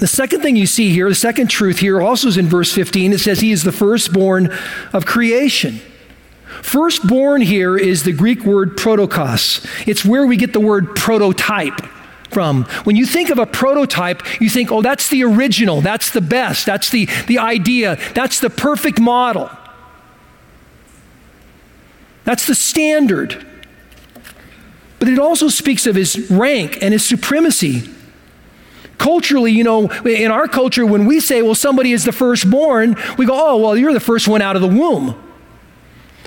the 0.00 0.08
second 0.08 0.40
thing 0.40 0.56
you 0.56 0.66
see 0.66 0.90
here, 0.90 1.08
the 1.08 1.14
second 1.14 1.46
truth 1.46 1.78
here, 1.78 2.02
also 2.02 2.26
is 2.26 2.36
in 2.36 2.48
verse 2.48 2.74
15. 2.74 3.12
It 3.12 3.20
says, 3.20 3.42
He 3.42 3.52
is 3.52 3.62
the 3.62 3.70
firstborn 3.70 4.52
of 4.92 5.06
creation. 5.06 5.80
Firstborn 6.62 7.42
here 7.42 7.76
is 7.76 8.02
the 8.02 8.12
Greek 8.12 8.44
word 8.44 8.76
protokos. 8.76 9.64
It's 9.86 10.04
where 10.04 10.26
we 10.26 10.36
get 10.36 10.52
the 10.52 10.58
word 10.58 10.96
prototype 10.96 11.80
from. 12.34 12.64
When 12.84 12.96
you 12.96 13.06
think 13.06 13.30
of 13.30 13.38
a 13.38 13.46
prototype, 13.46 14.22
you 14.40 14.50
think, 14.50 14.70
oh, 14.70 14.82
that's 14.82 15.08
the 15.08 15.24
original, 15.24 15.80
that's 15.80 16.10
the 16.10 16.20
best, 16.20 16.66
that's 16.66 16.90
the, 16.90 17.06
the 17.28 17.38
idea, 17.38 17.96
that's 18.12 18.40
the 18.40 18.50
perfect 18.50 19.00
model. 19.00 19.48
That's 22.24 22.46
the 22.46 22.54
standard. 22.54 23.46
But 24.98 25.08
it 25.08 25.18
also 25.18 25.48
speaks 25.48 25.86
of 25.86 25.94
his 25.94 26.30
rank 26.30 26.82
and 26.82 26.92
his 26.92 27.04
supremacy. 27.04 27.88
Culturally, 28.98 29.52
you 29.52 29.64
know, 29.64 29.88
in 30.04 30.30
our 30.30 30.48
culture, 30.48 30.86
when 30.86 31.06
we 31.06 31.20
say, 31.20 31.42
well, 31.42 31.54
somebody 31.54 31.92
is 31.92 32.04
the 32.04 32.12
firstborn, 32.12 32.96
we 33.18 33.26
go, 33.26 33.34
oh, 33.34 33.56
well, 33.58 33.76
you're 33.76 33.92
the 33.92 34.00
first 34.00 34.28
one 34.28 34.40
out 34.42 34.56
of 34.56 34.62
the 34.62 34.68
womb. 34.68 35.20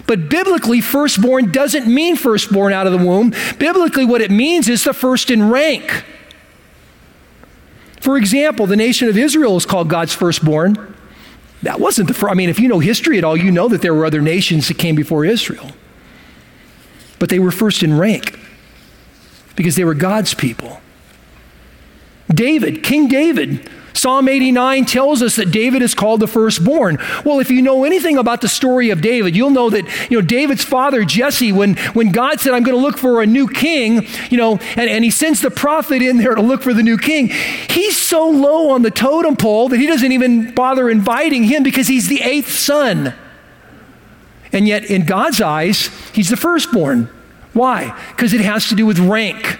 But 0.07 0.29
biblically, 0.29 0.79
firstborn 0.79 1.51
doesn't 1.51 1.85
mean 1.85 2.15
firstborn 2.15 2.71
out 2.73 2.87
of 2.87 2.93
the 2.93 3.05
womb. 3.05 3.33
Biblically, 3.59 4.05
what 4.05 4.21
it 4.21 4.31
means 4.31 4.69
is 4.69 4.85
the 4.85 4.93
first 4.93 5.29
in 5.29 5.49
rank. 5.49 6.05
For 7.99 8.17
example, 8.17 8.65
the 8.67 8.77
nation 8.77 9.09
of 9.09 9.17
Israel 9.17 9.57
is 9.57 9.65
called 9.65 9.89
God's 9.89 10.13
firstborn. 10.13 10.95
That 11.63 11.81
wasn't 11.81 12.07
the 12.07 12.13
first. 12.13 12.31
I 12.31 12.35
mean, 12.35 12.49
if 12.49 12.59
you 12.59 12.69
know 12.69 12.79
history 12.79 13.17
at 13.17 13.25
all, 13.25 13.35
you 13.35 13.51
know 13.51 13.67
that 13.67 13.81
there 13.81 13.93
were 13.93 14.05
other 14.05 14.21
nations 14.21 14.69
that 14.69 14.77
came 14.77 14.95
before 14.95 15.25
Israel. 15.25 15.71
But 17.19 17.27
they 17.27 17.39
were 17.39 17.51
first 17.51 17.83
in 17.83 17.97
rank 17.97 18.39
because 19.57 19.75
they 19.75 19.83
were 19.83 19.95
God's 19.95 20.33
people. 20.33 20.79
David, 22.29 22.83
King 22.83 23.07
David, 23.09 23.69
Psalm 23.97 24.27
89 24.27 24.85
tells 24.85 25.23
us 25.23 25.37
that 25.37 25.49
David 25.49 25.81
is 25.81 25.95
called 25.95 26.19
the 26.19 26.27
firstborn. 26.27 26.99
Well, 27.25 27.39
if 27.39 27.49
you 27.49 27.63
know 27.63 27.83
anything 27.83 28.19
about 28.19 28.41
the 28.41 28.47
story 28.47 28.91
of 28.91 29.01
David, 29.01 29.35
you'll 29.35 29.49
know 29.49 29.71
that, 29.71 29.85
you 30.11 30.21
know, 30.21 30.25
David's 30.25 30.63
father, 30.63 31.03
Jesse, 31.03 31.51
when, 31.51 31.77
when 31.93 32.11
God 32.11 32.39
said, 32.39 32.53
I'm 32.53 32.61
going 32.61 32.77
to 32.77 32.81
look 32.81 32.99
for 32.99 33.23
a 33.23 33.25
new 33.25 33.47
king, 33.47 34.05
you 34.29 34.37
know, 34.37 34.59
and, 34.75 34.87
and 34.87 35.03
he 35.03 35.09
sends 35.09 35.41
the 35.41 35.49
prophet 35.49 36.03
in 36.03 36.17
there 36.17 36.35
to 36.35 36.43
look 36.43 36.61
for 36.61 36.75
the 36.75 36.83
new 36.83 36.99
king, 36.99 37.29
he's 37.71 37.97
so 37.97 38.29
low 38.29 38.69
on 38.69 38.83
the 38.83 38.91
totem 38.91 39.35
pole 39.35 39.67
that 39.69 39.79
he 39.79 39.87
doesn't 39.87 40.11
even 40.11 40.53
bother 40.53 40.91
inviting 40.91 41.43
him 41.43 41.63
because 41.63 41.87
he's 41.87 42.07
the 42.07 42.21
eighth 42.21 42.51
son. 42.51 43.15
And 44.53 44.67
yet, 44.67 44.85
in 44.85 45.05
God's 45.05 45.41
eyes, 45.41 45.87
he's 46.13 46.29
the 46.29 46.37
firstborn. 46.37 47.09
Why? 47.53 47.99
Because 48.11 48.31
it 48.33 48.41
has 48.41 48.69
to 48.69 48.75
do 48.75 48.85
with 48.85 48.99
rank. 48.99 49.59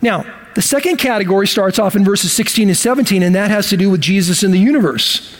Now, 0.00 0.24
the 0.56 0.62
second 0.62 0.96
category 0.96 1.46
starts 1.46 1.78
off 1.78 1.96
in 1.96 2.02
verses 2.02 2.32
16 2.32 2.68
and 2.68 2.76
17, 2.78 3.22
and 3.22 3.34
that 3.34 3.50
has 3.50 3.68
to 3.68 3.76
do 3.76 3.90
with 3.90 4.00
Jesus 4.00 4.42
in 4.42 4.52
the 4.52 4.58
universe. 4.58 5.36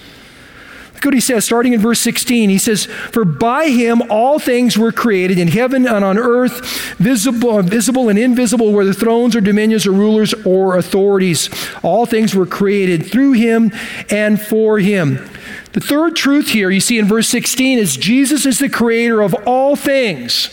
Look 0.92 1.06
what 1.06 1.14
he 1.14 1.20
says, 1.20 1.42
starting 1.46 1.73
in 1.73 1.80
verse 1.80 2.00
16. 2.00 2.50
He 2.50 2.58
says, 2.58 2.85
For 2.85 3.25
by 3.25 3.68
him 3.70 4.02
all 4.11 4.38
things 4.38 4.76
were 4.76 4.92
created 4.92 5.38
in 5.38 5.49
heaven 5.49 5.87
and 5.87 6.04
on 6.04 6.18
earth, 6.18 6.96
visible, 6.99 7.62
visible 7.62 8.11
and 8.11 8.18
invisible, 8.18 8.75
whether 8.75 8.92
thrones 8.92 9.35
or 9.35 9.40
dominions 9.40 9.87
or 9.87 9.92
rulers 9.92 10.35
or 10.44 10.76
authorities. 10.76 11.49
All 11.82 12.04
things 12.04 12.35
were 12.35 12.44
created 12.44 13.06
through 13.06 13.32
him 13.32 13.73
and 14.11 14.38
for 14.38 14.80
him. 14.80 15.26
The 15.73 15.80
third 15.80 16.14
truth 16.14 16.49
here 16.49 16.68
you 16.68 16.80
see 16.80 16.99
in 16.99 17.06
verse 17.06 17.28
16 17.28 17.78
is 17.78 17.96
Jesus 17.96 18.44
is 18.44 18.58
the 18.58 18.68
creator 18.68 19.23
of 19.23 19.35
all 19.46 19.76
things. 19.76 20.50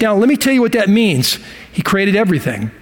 Now, 0.00 0.16
let 0.16 0.28
me 0.28 0.36
tell 0.36 0.52
you 0.52 0.60
what 0.60 0.72
that 0.72 0.88
means. 0.88 1.38
He 1.70 1.82
created 1.82 2.16
everything. 2.16 2.72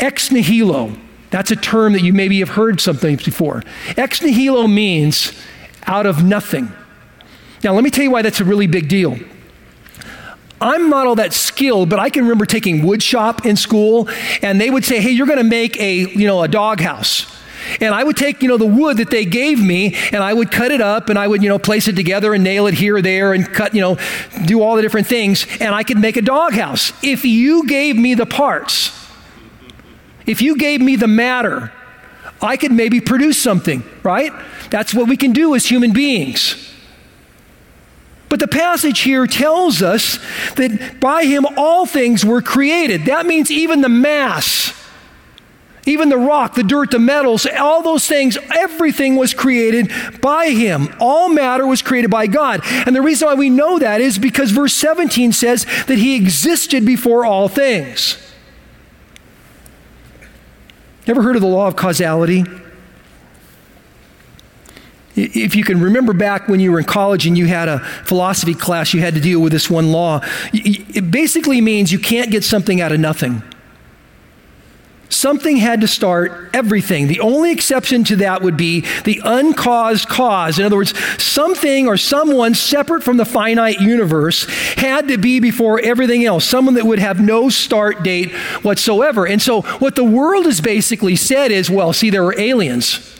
Ex 0.00 0.30
nihilo, 0.30 0.94
that's 1.30 1.50
a 1.50 1.56
term 1.56 1.92
that 1.92 2.02
you 2.02 2.12
maybe 2.12 2.40
have 2.40 2.50
heard 2.50 2.80
something 2.80 3.16
before. 3.16 3.62
Ex 3.96 4.22
nihilo 4.22 4.66
means 4.66 5.32
out 5.86 6.06
of 6.06 6.24
nothing. 6.24 6.72
Now, 7.62 7.74
let 7.74 7.84
me 7.84 7.90
tell 7.90 8.04
you 8.04 8.10
why 8.10 8.22
that's 8.22 8.40
a 8.40 8.44
really 8.44 8.66
big 8.66 8.88
deal. 8.88 9.18
I'm 10.60 10.90
not 10.90 11.06
all 11.06 11.14
that 11.16 11.32
skilled, 11.32 11.88
but 11.88 11.98
I 11.98 12.10
can 12.10 12.22
remember 12.22 12.44
taking 12.44 12.84
wood 12.84 13.02
shop 13.02 13.46
in 13.46 13.56
school, 13.56 14.08
and 14.42 14.60
they 14.60 14.70
would 14.70 14.84
say, 14.84 15.00
"Hey, 15.00 15.10
you're 15.10 15.26
going 15.26 15.38
to 15.38 15.44
make 15.44 15.78
a 15.80 15.94
you 15.94 16.26
know 16.26 16.42
a 16.42 16.48
doghouse." 16.48 17.26
And 17.80 17.94
I 17.94 18.02
would 18.02 18.16
take, 18.16 18.42
you 18.42 18.48
know, 18.48 18.56
the 18.56 18.66
wood 18.66 18.96
that 18.96 19.10
they 19.10 19.24
gave 19.24 19.62
me 19.62 19.94
and 20.12 20.22
I 20.22 20.32
would 20.32 20.50
cut 20.50 20.70
it 20.70 20.80
up 20.80 21.10
and 21.10 21.18
I 21.18 21.28
would, 21.28 21.42
you 21.42 21.48
know, 21.48 21.58
place 21.58 21.88
it 21.88 21.94
together 21.94 22.32
and 22.34 22.42
nail 22.42 22.66
it 22.66 22.74
here 22.74 22.96
or 22.96 23.02
there 23.02 23.34
and 23.34 23.46
cut, 23.52 23.74
you 23.74 23.80
know, 23.80 23.98
do 24.46 24.62
all 24.62 24.76
the 24.76 24.82
different 24.82 25.06
things 25.06 25.46
and 25.60 25.74
I 25.74 25.82
could 25.82 25.98
make 25.98 26.16
a 26.16 26.22
doghouse. 26.22 26.92
If 27.02 27.24
you 27.24 27.66
gave 27.66 27.96
me 27.96 28.14
the 28.14 28.24
parts, 28.26 28.99
if 30.30 30.40
you 30.40 30.56
gave 30.56 30.80
me 30.80 30.96
the 30.96 31.08
matter, 31.08 31.72
I 32.40 32.56
could 32.56 32.72
maybe 32.72 33.00
produce 33.00 33.40
something, 33.40 33.82
right? 34.02 34.32
That's 34.70 34.94
what 34.94 35.08
we 35.08 35.16
can 35.16 35.32
do 35.32 35.54
as 35.54 35.66
human 35.66 35.92
beings. 35.92 36.68
But 38.28 38.38
the 38.38 38.46
passage 38.46 39.00
here 39.00 39.26
tells 39.26 39.82
us 39.82 40.20
that 40.54 41.00
by 41.00 41.24
him 41.24 41.44
all 41.56 41.84
things 41.84 42.24
were 42.24 42.40
created. 42.40 43.06
That 43.06 43.26
means 43.26 43.50
even 43.50 43.80
the 43.80 43.88
mass, 43.88 44.72
even 45.84 46.10
the 46.10 46.16
rock, 46.16 46.54
the 46.54 46.62
dirt, 46.62 46.92
the 46.92 47.00
metals, 47.00 47.44
all 47.44 47.82
those 47.82 48.06
things, 48.06 48.38
everything 48.54 49.16
was 49.16 49.34
created 49.34 49.90
by 50.20 50.50
him. 50.50 50.94
All 51.00 51.28
matter 51.28 51.66
was 51.66 51.82
created 51.82 52.10
by 52.10 52.28
God. 52.28 52.60
And 52.64 52.94
the 52.94 53.02
reason 53.02 53.26
why 53.26 53.34
we 53.34 53.50
know 53.50 53.80
that 53.80 54.00
is 54.00 54.16
because 54.16 54.52
verse 54.52 54.74
17 54.74 55.32
says 55.32 55.66
that 55.88 55.98
he 55.98 56.14
existed 56.14 56.86
before 56.86 57.26
all 57.26 57.48
things. 57.48 58.29
Ever 61.06 61.22
heard 61.22 61.36
of 61.36 61.42
the 61.42 61.48
law 61.48 61.66
of 61.66 61.76
causality? 61.76 62.44
If 65.16 65.54
you 65.54 65.64
can 65.64 65.80
remember 65.80 66.12
back 66.12 66.48
when 66.48 66.60
you 66.60 66.70
were 66.72 66.78
in 66.78 66.84
college 66.84 67.26
and 67.26 67.36
you 67.36 67.46
had 67.46 67.68
a 67.68 67.80
philosophy 68.04 68.54
class, 68.54 68.94
you 68.94 69.00
had 69.00 69.14
to 69.14 69.20
deal 69.20 69.40
with 69.40 69.52
this 69.52 69.68
one 69.68 69.92
law. 69.92 70.20
It 70.52 71.10
basically 71.10 71.60
means 71.60 71.90
you 71.92 71.98
can't 71.98 72.30
get 72.30 72.44
something 72.44 72.80
out 72.80 72.92
of 72.92 73.00
nothing. 73.00 73.42
Something 75.10 75.56
had 75.56 75.80
to 75.80 75.88
start 75.88 76.50
everything. 76.54 77.08
The 77.08 77.18
only 77.18 77.50
exception 77.50 78.04
to 78.04 78.16
that 78.16 78.42
would 78.42 78.56
be 78.56 78.86
the 79.02 79.20
uncaused 79.24 80.08
cause. 80.08 80.60
In 80.60 80.64
other 80.64 80.76
words, 80.76 80.96
something 81.20 81.88
or 81.88 81.96
someone 81.96 82.54
separate 82.54 83.02
from 83.02 83.16
the 83.16 83.24
finite 83.24 83.80
universe 83.80 84.44
had 84.76 85.08
to 85.08 85.18
be 85.18 85.40
before 85.40 85.80
everything 85.80 86.24
else, 86.24 86.44
someone 86.44 86.74
that 86.74 86.86
would 86.86 87.00
have 87.00 87.20
no 87.20 87.48
start 87.48 88.04
date 88.04 88.30
whatsoever. 88.62 89.26
And 89.26 89.42
so, 89.42 89.62
what 89.62 89.96
the 89.96 90.04
world 90.04 90.46
has 90.46 90.60
basically 90.60 91.16
said 91.16 91.50
is 91.50 91.68
well, 91.68 91.92
see, 91.92 92.10
there 92.10 92.22
were 92.22 92.38
aliens. 92.38 93.18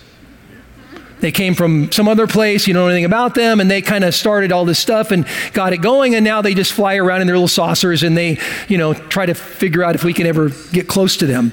They 1.18 1.32
came 1.32 1.54
from 1.54 1.92
some 1.92 2.08
other 2.08 2.26
place, 2.26 2.66
you 2.66 2.72
don't 2.72 2.84
know 2.84 2.88
anything 2.88 3.04
about 3.04 3.34
them, 3.34 3.60
and 3.60 3.70
they 3.70 3.82
kind 3.82 4.04
of 4.04 4.14
started 4.14 4.52
all 4.52 4.64
this 4.64 4.78
stuff 4.78 5.10
and 5.10 5.26
got 5.52 5.72
it 5.72 5.78
going, 5.78 6.14
and 6.14 6.24
now 6.24 6.40
they 6.40 6.54
just 6.54 6.72
fly 6.72 6.96
around 6.96 7.20
in 7.20 7.26
their 7.26 7.36
little 7.36 7.48
saucers 7.48 8.02
and 8.02 8.16
they, 8.16 8.38
you 8.68 8.78
know, 8.78 8.94
try 8.94 9.26
to 9.26 9.34
figure 9.34 9.84
out 9.84 9.94
if 9.94 10.04
we 10.04 10.14
can 10.14 10.26
ever 10.26 10.50
get 10.72 10.88
close 10.88 11.18
to 11.18 11.26
them. 11.26 11.52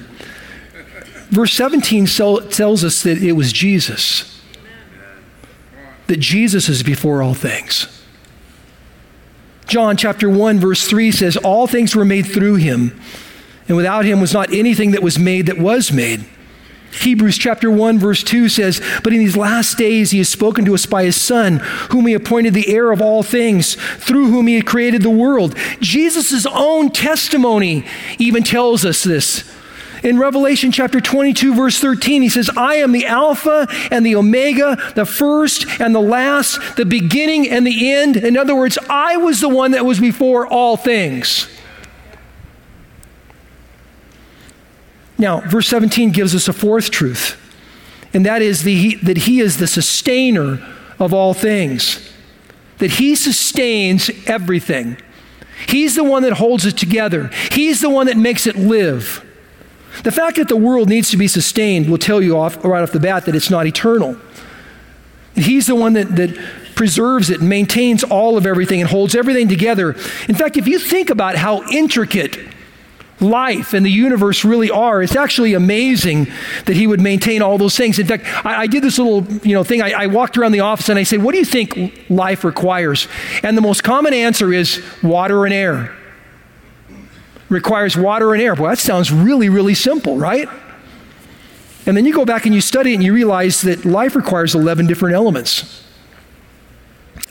Verse 1.30 1.52
17 1.52 2.06
tells 2.06 2.84
us 2.84 3.02
that 3.02 3.22
it 3.22 3.32
was 3.32 3.52
Jesus, 3.52 4.42
that 6.06 6.18
Jesus 6.18 6.68
is 6.68 6.82
before 6.82 7.22
all 7.22 7.34
things. 7.34 7.94
John 9.66 9.98
chapter 9.98 10.30
1, 10.30 10.58
verse 10.58 10.88
3 10.88 11.12
says, 11.12 11.36
All 11.36 11.66
things 11.66 11.94
were 11.94 12.06
made 12.06 12.26
through 12.26 12.54
him, 12.54 12.98
and 13.68 13.76
without 13.76 14.06
him 14.06 14.20
was 14.20 14.32
not 14.32 14.52
anything 14.52 14.92
that 14.92 15.02
was 15.02 15.18
made 15.18 15.46
that 15.46 15.58
was 15.58 15.92
made. 15.92 16.24
Hebrews 16.90 17.36
chapter 17.36 17.70
1 17.70 17.98
verse 17.98 18.22
2 18.22 18.48
says, 18.48 18.80
But 19.04 19.12
in 19.12 19.18
these 19.18 19.36
last 19.36 19.76
days 19.76 20.10
he 20.10 20.18
has 20.18 20.28
spoken 20.30 20.64
to 20.64 20.74
us 20.74 20.86
by 20.86 21.04
his 21.04 21.20
Son, 21.20 21.58
whom 21.90 22.06
he 22.06 22.14
appointed 22.14 22.54
the 22.54 22.68
heir 22.68 22.90
of 22.90 23.02
all 23.02 23.22
things, 23.22 23.74
through 23.74 24.30
whom 24.30 24.46
he 24.46 24.54
had 24.54 24.66
created 24.66 25.02
the 25.02 25.10
world. 25.10 25.54
Jesus' 25.80 26.46
own 26.46 26.90
testimony 26.90 27.84
even 28.18 28.42
tells 28.42 28.86
us 28.86 29.04
this. 29.04 29.44
In 30.02 30.18
Revelation 30.18 30.70
chapter 30.70 31.00
22, 31.00 31.54
verse 31.54 31.78
13, 31.80 32.22
he 32.22 32.28
says, 32.28 32.48
I 32.56 32.76
am 32.76 32.92
the 32.92 33.06
Alpha 33.06 33.66
and 33.90 34.06
the 34.06 34.14
Omega, 34.14 34.92
the 34.94 35.04
first 35.04 35.66
and 35.80 35.94
the 35.94 36.00
last, 36.00 36.76
the 36.76 36.84
beginning 36.84 37.48
and 37.48 37.66
the 37.66 37.92
end. 37.92 38.16
In 38.16 38.36
other 38.36 38.54
words, 38.54 38.78
I 38.88 39.16
was 39.16 39.40
the 39.40 39.48
one 39.48 39.72
that 39.72 39.84
was 39.84 39.98
before 39.98 40.46
all 40.46 40.76
things. 40.76 41.48
Now, 45.18 45.40
verse 45.40 45.66
17 45.66 46.12
gives 46.12 46.34
us 46.34 46.46
a 46.46 46.52
fourth 46.52 46.90
truth, 46.92 47.36
and 48.14 48.24
that 48.24 48.40
is 48.40 48.62
the, 48.62 48.94
that 48.96 49.18
he 49.18 49.40
is 49.40 49.56
the 49.56 49.66
sustainer 49.66 50.64
of 51.00 51.12
all 51.12 51.34
things, 51.34 52.12
that 52.78 52.92
he 52.92 53.16
sustains 53.16 54.10
everything. 54.26 54.96
He's 55.66 55.96
the 55.96 56.04
one 56.04 56.22
that 56.22 56.34
holds 56.34 56.64
it 56.66 56.76
together, 56.76 57.30
he's 57.50 57.80
the 57.80 57.90
one 57.90 58.06
that 58.06 58.16
makes 58.16 58.46
it 58.46 58.54
live. 58.54 59.24
The 60.04 60.12
fact 60.12 60.36
that 60.36 60.48
the 60.48 60.56
world 60.56 60.88
needs 60.88 61.10
to 61.10 61.16
be 61.16 61.28
sustained 61.28 61.88
will 61.88 61.98
tell 61.98 62.22
you 62.22 62.38
off, 62.38 62.62
right 62.64 62.82
off 62.82 62.92
the 62.92 63.00
bat 63.00 63.26
that 63.26 63.34
it's 63.34 63.50
not 63.50 63.66
eternal. 63.66 64.16
He's 65.34 65.66
the 65.66 65.74
one 65.74 65.92
that, 65.94 66.16
that 66.16 66.36
preserves 66.74 67.30
it 67.30 67.40
maintains 67.40 68.04
all 68.04 68.36
of 68.36 68.46
everything 68.46 68.80
and 68.80 68.88
holds 68.88 69.14
everything 69.14 69.48
together. 69.48 69.92
In 70.28 70.34
fact, 70.34 70.56
if 70.56 70.66
you 70.68 70.78
think 70.78 71.10
about 71.10 71.36
how 71.36 71.62
intricate 71.70 72.38
life 73.20 73.74
and 73.74 73.84
the 73.84 73.90
universe 73.90 74.44
really 74.44 74.70
are. 74.70 75.02
It's 75.02 75.16
actually 75.16 75.54
amazing 75.54 76.28
that 76.66 76.76
he 76.76 76.86
would 76.86 77.00
maintain 77.00 77.42
all 77.42 77.58
those 77.58 77.76
things. 77.76 77.98
In 77.98 78.06
fact, 78.06 78.24
I, 78.46 78.62
I 78.62 78.66
did 78.66 78.82
this 78.82 78.98
little 78.98 79.24
you 79.46 79.54
know 79.54 79.64
thing. 79.64 79.82
I, 79.82 80.02
I, 80.02 80.06
walked 80.06 80.38
around 80.38 80.52
the 80.52 80.60
office 80.60 80.88
and 80.88 80.98
I 80.98 81.02
said, 81.02 81.22
"What 81.22 81.32
do 81.32 81.38
you 81.38 81.44
think 81.44 82.04
life 82.08 82.44
requires?" 82.44 83.08
And 83.42 83.56
the 83.56 83.62
most 83.62 83.82
common 83.82 84.14
answer 84.14 84.52
is 84.52 84.82
water 85.02 85.44
and 85.44 85.52
air. 85.52 85.97
Requires 87.48 87.96
water 87.96 88.34
and 88.34 88.42
air. 88.42 88.54
Well, 88.54 88.70
that 88.70 88.78
sounds 88.78 89.12
really, 89.12 89.48
really 89.48 89.74
simple, 89.74 90.18
right? 90.18 90.48
And 91.86 91.96
then 91.96 92.04
you 92.04 92.12
go 92.12 92.24
back 92.24 92.44
and 92.44 92.54
you 92.54 92.60
study 92.60 92.92
it 92.92 92.96
and 92.96 93.02
you 93.02 93.14
realize 93.14 93.62
that 93.62 93.84
life 93.84 94.14
requires 94.14 94.54
11 94.54 94.86
different 94.86 95.14
elements 95.14 95.84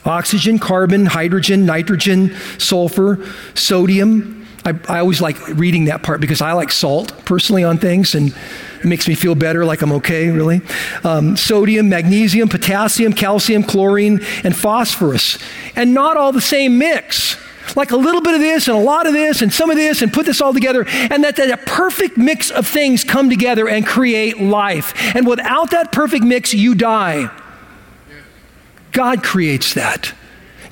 oxygen, 0.04 0.58
carbon, 0.58 1.04
hydrogen, 1.04 1.66
nitrogen, 1.66 2.34
sulfur, 2.56 3.22
sodium, 3.54 4.38
I, 4.68 4.96
I 4.96 4.98
always 4.98 5.20
like 5.20 5.36
reading 5.48 5.86
that 5.86 6.02
part 6.02 6.20
because 6.20 6.42
I 6.42 6.52
like 6.52 6.70
salt 6.70 7.12
personally 7.24 7.64
on 7.64 7.78
things 7.78 8.14
and 8.14 8.34
it 8.80 8.84
makes 8.84 9.08
me 9.08 9.14
feel 9.14 9.34
better, 9.34 9.64
like 9.64 9.82
I'm 9.82 9.92
okay, 9.92 10.28
really. 10.30 10.60
Um, 11.04 11.36
sodium, 11.36 11.88
magnesium, 11.88 12.48
potassium, 12.48 13.12
calcium, 13.12 13.62
chlorine, 13.62 14.20
and 14.44 14.54
phosphorus. 14.54 15.38
And 15.74 15.94
not 15.94 16.16
all 16.16 16.32
the 16.32 16.40
same 16.40 16.78
mix. 16.78 17.36
Like 17.76 17.90
a 17.90 17.96
little 17.96 18.20
bit 18.20 18.34
of 18.34 18.40
this 18.40 18.68
and 18.68 18.76
a 18.76 18.80
lot 18.80 19.06
of 19.06 19.12
this 19.12 19.42
and 19.42 19.52
some 19.52 19.70
of 19.70 19.76
this 19.76 20.02
and 20.02 20.12
put 20.12 20.26
this 20.26 20.40
all 20.40 20.52
together. 20.52 20.84
And 20.88 21.24
that, 21.24 21.36
that 21.36 21.50
a 21.50 21.56
perfect 21.56 22.16
mix 22.16 22.50
of 22.50 22.66
things 22.66 23.04
come 23.04 23.30
together 23.30 23.68
and 23.68 23.86
create 23.86 24.40
life. 24.40 24.94
And 25.14 25.26
without 25.26 25.70
that 25.70 25.92
perfect 25.92 26.24
mix, 26.24 26.54
you 26.54 26.74
die. 26.74 27.30
God 28.92 29.22
creates 29.22 29.74
that. 29.74 30.12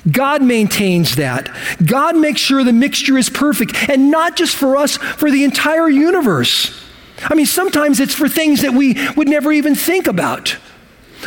God 0.09 0.41
maintains 0.41 1.15
that. 1.15 1.49
God 1.85 2.15
makes 2.15 2.39
sure 2.39 2.63
the 2.63 2.73
mixture 2.73 3.17
is 3.17 3.29
perfect, 3.29 3.89
and 3.89 4.09
not 4.09 4.37
just 4.37 4.55
for 4.55 4.77
us, 4.77 4.97
for 4.97 5.29
the 5.29 5.43
entire 5.43 5.89
universe. 5.89 6.83
I 7.23 7.35
mean, 7.35 7.45
sometimes 7.45 7.99
it's 7.99 8.13
for 8.13 8.29
things 8.29 8.61
that 8.61 8.73
we 8.73 8.95
would 9.15 9.27
never 9.27 9.51
even 9.51 9.75
think 9.75 10.07
about. 10.07 10.57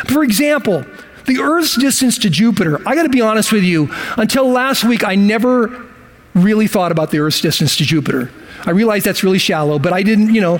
For 0.07 0.23
example, 0.23 0.85
the 1.27 1.41
Earth's 1.41 1.77
distance 1.77 2.19
to 2.19 2.31
Jupiter. 2.31 2.81
I 2.87 2.95
got 2.95 3.05
to 3.05 3.09
be 3.09 3.21
honest 3.21 3.53
with 3.53 3.65
you, 3.65 3.91
until 4.17 4.51
last 4.51 4.85
week, 4.85 5.05
I 5.05 5.15
never 5.15 5.87
really 6.35 6.67
thought 6.67 6.93
about 6.93 7.11
the 7.11 7.19
Earth's 7.19 7.41
distance 7.41 7.77
to 7.77 7.85
Jupiter. 7.85 8.31
I 8.65 8.71
realize 8.71 9.05
that's 9.05 9.25
really 9.25 9.39
shallow, 9.39 9.79
but 9.79 9.93
I 9.93 10.03
didn't, 10.03 10.35
you 10.35 10.41
know, 10.41 10.59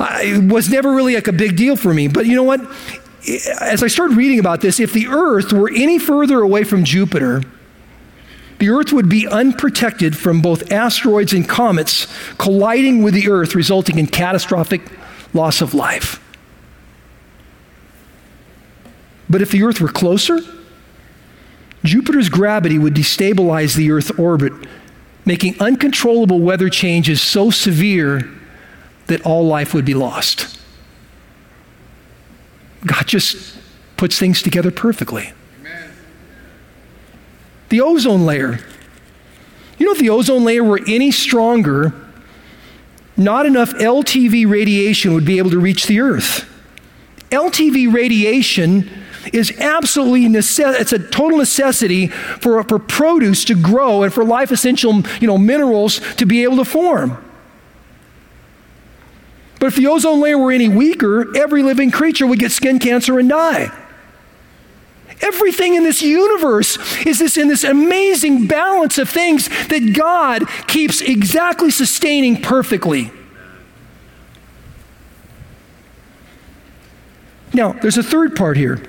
it 0.00 0.52
was 0.52 0.68
never 0.68 0.94
really 0.94 1.14
like 1.14 1.28
a 1.28 1.32
big 1.32 1.56
deal 1.56 1.76
for 1.76 1.92
me. 1.94 2.08
But 2.08 2.26
you 2.26 2.36
know 2.36 2.42
what? 2.42 2.60
As 3.60 3.82
I 3.82 3.88
started 3.88 4.16
reading 4.16 4.38
about 4.38 4.60
this, 4.60 4.78
if 4.78 4.92
the 4.92 5.08
Earth 5.08 5.52
were 5.52 5.70
any 5.74 5.98
further 5.98 6.40
away 6.40 6.64
from 6.64 6.84
Jupiter, 6.84 7.42
the 8.58 8.70
Earth 8.70 8.92
would 8.92 9.08
be 9.08 9.26
unprotected 9.26 10.16
from 10.16 10.40
both 10.42 10.70
asteroids 10.72 11.32
and 11.32 11.48
comets 11.48 12.06
colliding 12.38 13.02
with 13.02 13.14
the 13.14 13.28
Earth, 13.28 13.54
resulting 13.54 13.98
in 13.98 14.06
catastrophic 14.06 14.82
loss 15.32 15.60
of 15.60 15.74
life. 15.74 16.22
But 19.30 19.42
if 19.42 19.50
the 19.50 19.62
Earth 19.62 19.80
were 19.80 19.88
closer, 19.88 20.38
Jupiter's 21.84 22.28
gravity 22.28 22.78
would 22.78 22.94
destabilize 22.94 23.76
the 23.76 23.90
Earth's 23.90 24.10
orbit, 24.12 24.52
making 25.24 25.60
uncontrollable 25.60 26.40
weather 26.40 26.68
changes 26.68 27.20
so 27.22 27.50
severe 27.50 28.28
that 29.06 29.20
all 29.22 29.46
life 29.46 29.74
would 29.74 29.84
be 29.84 29.94
lost. 29.94 30.58
God 32.86 33.06
just 33.06 33.56
puts 33.96 34.18
things 34.18 34.42
together 34.42 34.70
perfectly. 34.70 35.32
The 37.68 37.80
ozone 37.80 38.24
layer. 38.24 38.60
You 39.78 39.86
know, 39.86 39.92
if 39.92 39.98
the 39.98 40.10
ozone 40.10 40.44
layer 40.44 40.64
were 40.64 40.80
any 40.86 41.10
stronger, 41.10 41.92
not 43.16 43.46
enough 43.46 43.72
LTV 43.74 44.48
radiation 44.48 45.12
would 45.12 45.24
be 45.24 45.38
able 45.38 45.50
to 45.50 45.58
reach 45.58 45.86
the 45.86 46.00
Earth. 46.00 46.48
LTV 47.30 47.92
radiation 47.92 48.90
is 49.32 49.56
absolutely 49.58 50.26
necess- 50.26 50.80
it's 50.80 50.92
a 50.92 50.98
total 50.98 51.38
necessity 51.38 52.08
for, 52.08 52.62
for 52.64 52.78
produce 52.78 53.44
to 53.46 53.54
grow 53.54 54.02
and 54.02 54.12
for 54.12 54.24
life 54.24 54.50
essential 54.50 55.02
you 55.20 55.26
know, 55.26 55.38
minerals 55.38 56.00
to 56.16 56.26
be 56.26 56.42
able 56.44 56.56
to 56.56 56.64
form. 56.64 57.24
But 59.60 59.66
if 59.66 59.76
the 59.76 59.86
ozone 59.88 60.20
layer 60.20 60.38
were 60.38 60.52
any 60.52 60.68
weaker, 60.68 61.36
every 61.36 61.62
living 61.62 61.90
creature 61.90 62.26
would 62.26 62.38
get 62.38 62.52
skin 62.52 62.78
cancer 62.78 63.18
and 63.18 63.28
die. 63.28 63.72
Everything 65.20 65.74
in 65.74 65.82
this 65.82 66.00
universe 66.00 66.78
is 67.04 67.18
this 67.18 67.36
in 67.36 67.48
this 67.48 67.64
amazing 67.64 68.46
balance 68.46 68.98
of 68.98 69.08
things 69.08 69.48
that 69.66 69.94
God 69.94 70.48
keeps 70.68 71.00
exactly 71.00 71.70
sustaining 71.70 72.40
perfectly. 72.40 73.10
Now, 77.52 77.72
there's 77.72 77.98
a 77.98 78.02
third 78.02 78.36
part 78.36 78.56
here, 78.56 78.80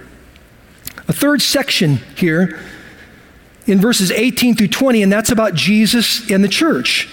a 1.10 1.14
third 1.14 1.42
section 1.42 1.98
here 2.16 2.60
in 3.66 3.82
verses 3.82 4.12
18 4.12 4.56
through 4.56 4.68
20, 4.68 5.04
and 5.04 5.12
that's 5.12 5.32
about 5.32 5.56
Jesus 5.56 6.30
and 6.32 6.44
the 6.44 6.48
church. 6.48 7.10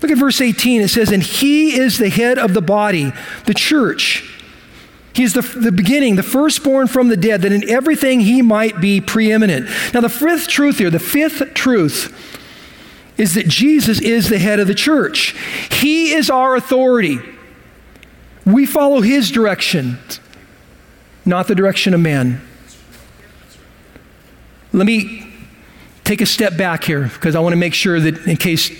Look 0.00 0.10
at 0.10 0.18
verse 0.18 0.40
18. 0.40 0.82
It 0.82 0.88
says, 0.88 1.10
And 1.10 1.22
he 1.22 1.74
is 1.74 1.98
the 1.98 2.08
head 2.08 2.38
of 2.38 2.54
the 2.54 2.62
body, 2.62 3.12
the 3.46 3.54
church. 3.54 4.28
He 5.14 5.24
is 5.24 5.34
the, 5.34 5.42
the 5.42 5.72
beginning, 5.72 6.16
the 6.16 6.22
firstborn 6.22 6.86
from 6.86 7.08
the 7.08 7.16
dead, 7.16 7.42
that 7.42 7.52
in 7.52 7.68
everything 7.68 8.20
he 8.20 8.40
might 8.40 8.80
be 8.80 9.00
preeminent. 9.00 9.68
Now, 9.92 10.00
the 10.00 10.08
fifth 10.08 10.48
truth 10.48 10.78
here, 10.78 10.88
the 10.88 10.98
fifth 10.98 11.54
truth, 11.54 12.38
is 13.18 13.34
that 13.34 13.46
Jesus 13.46 14.00
is 14.00 14.28
the 14.28 14.38
head 14.38 14.58
of 14.58 14.68
the 14.68 14.74
church. 14.74 15.36
He 15.70 16.12
is 16.12 16.30
our 16.30 16.54
authority. 16.56 17.18
We 18.46 18.64
follow 18.64 19.00
his 19.02 19.30
direction, 19.30 19.98
not 21.24 21.46
the 21.46 21.54
direction 21.54 21.94
of 21.94 22.00
man. 22.00 22.40
Let 24.72 24.86
me 24.86 25.26
take 26.04 26.20
a 26.20 26.26
step 26.26 26.56
back 26.56 26.84
here 26.84 27.04
because 27.04 27.36
I 27.36 27.40
want 27.40 27.52
to 27.52 27.58
make 27.58 27.74
sure 27.74 28.00
that, 28.00 28.26
in 28.26 28.36
case 28.36 28.70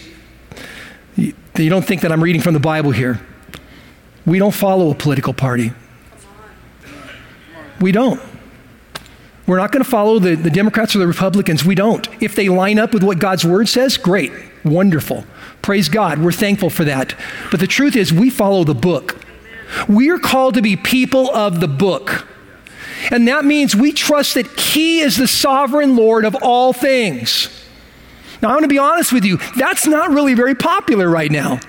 you, 1.16 1.34
you 1.56 1.70
don't 1.70 1.84
think 1.84 2.00
that 2.00 2.10
I'm 2.10 2.22
reading 2.22 2.40
from 2.40 2.54
the 2.54 2.60
Bible 2.60 2.90
here. 2.90 3.20
We 4.24 4.38
don't 4.38 4.54
follow 4.54 4.90
a 4.90 4.94
political 4.94 5.34
party. 5.34 5.72
We 7.80 7.92
don't. 7.92 8.20
We're 9.46 9.58
not 9.58 9.72
going 9.72 9.84
to 9.84 9.90
follow 9.90 10.18
the, 10.18 10.36
the 10.36 10.50
Democrats 10.50 10.94
or 10.94 11.00
the 11.00 11.06
Republicans. 11.06 11.64
We 11.64 11.74
don't. 11.74 12.08
If 12.22 12.36
they 12.36 12.48
line 12.48 12.78
up 12.78 12.94
with 12.94 13.02
what 13.02 13.18
God's 13.18 13.44
word 13.44 13.68
says, 13.68 13.98
great, 13.98 14.32
wonderful. 14.64 15.26
Praise 15.60 15.88
God. 15.88 16.20
We're 16.20 16.32
thankful 16.32 16.70
for 16.70 16.84
that. 16.84 17.14
But 17.50 17.60
the 17.60 17.66
truth 17.66 17.96
is, 17.96 18.12
we 18.12 18.30
follow 18.30 18.64
the 18.64 18.74
book. 18.74 19.20
We 19.88 20.10
are 20.10 20.18
called 20.18 20.54
to 20.54 20.62
be 20.62 20.76
people 20.76 21.30
of 21.34 21.60
the 21.60 21.68
book. 21.68 22.26
And 23.10 23.26
that 23.28 23.44
means 23.44 23.74
we 23.74 23.92
trust 23.92 24.34
that 24.34 24.46
He 24.58 25.00
is 25.00 25.16
the 25.16 25.26
sovereign 25.26 25.96
Lord 25.96 26.24
of 26.24 26.36
all 26.42 26.72
things. 26.72 27.48
Now, 28.40 28.48
I'm 28.48 28.54
going 28.54 28.64
to 28.64 28.68
be 28.68 28.78
honest 28.78 29.12
with 29.12 29.24
you, 29.24 29.38
that's 29.56 29.86
not 29.86 30.10
really 30.10 30.34
very 30.34 30.54
popular 30.54 31.08
right 31.08 31.30
now. 31.30 31.60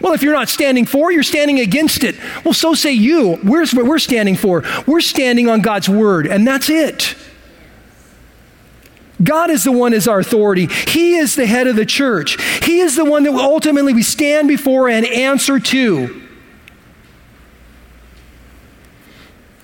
Well, 0.00 0.12
if 0.12 0.22
you're 0.22 0.34
not 0.34 0.48
standing 0.48 0.86
for, 0.86 1.12
you're 1.12 1.22
standing 1.22 1.60
against 1.60 2.04
it. 2.04 2.16
Well, 2.44 2.54
so 2.54 2.74
say 2.74 2.92
you. 2.92 3.36
Where's 3.36 3.72
what 3.72 3.84
we're 3.84 3.98
standing 3.98 4.34
for? 4.34 4.64
We're 4.86 5.00
standing 5.00 5.48
on 5.48 5.60
God's 5.60 5.88
word, 5.88 6.26
and 6.26 6.46
that's 6.46 6.68
it. 6.68 7.14
God 9.22 9.50
is 9.50 9.64
the 9.64 9.72
one 9.72 9.94
as 9.94 10.08
our 10.08 10.18
authority. 10.18 10.66
He 10.66 11.14
is 11.14 11.36
the 11.36 11.46
head 11.46 11.66
of 11.66 11.76
the 11.76 11.86
church. 11.86 12.42
He 12.64 12.80
is 12.80 12.96
the 12.96 13.04
one 13.04 13.22
that 13.22 13.32
ultimately 13.32 13.94
we 13.94 14.02
stand 14.02 14.48
before 14.48 14.88
and 14.88 15.06
answer 15.06 15.60
to. 15.60 16.23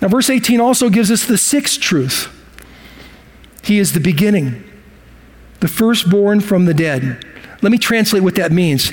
Now, 0.01 0.09
verse 0.09 0.31
18 0.31 0.61
also 0.61 0.89
gives 0.89 1.11
us 1.11 1.27
the 1.27 1.39
sixth 1.39 1.81
truth 1.81 2.29
He 3.63 3.79
is 3.79 3.93
the 3.93 4.01
beginning, 4.01 4.65
the 5.61 5.69
firstborn 5.69 6.41
from 6.41 6.65
the 6.65 6.75
dead. 6.75 7.25
Let 7.63 7.73
me 7.73 7.79
translate 7.79 8.23
what 8.23 8.37
that 8.37 8.53
means. 8.53 8.93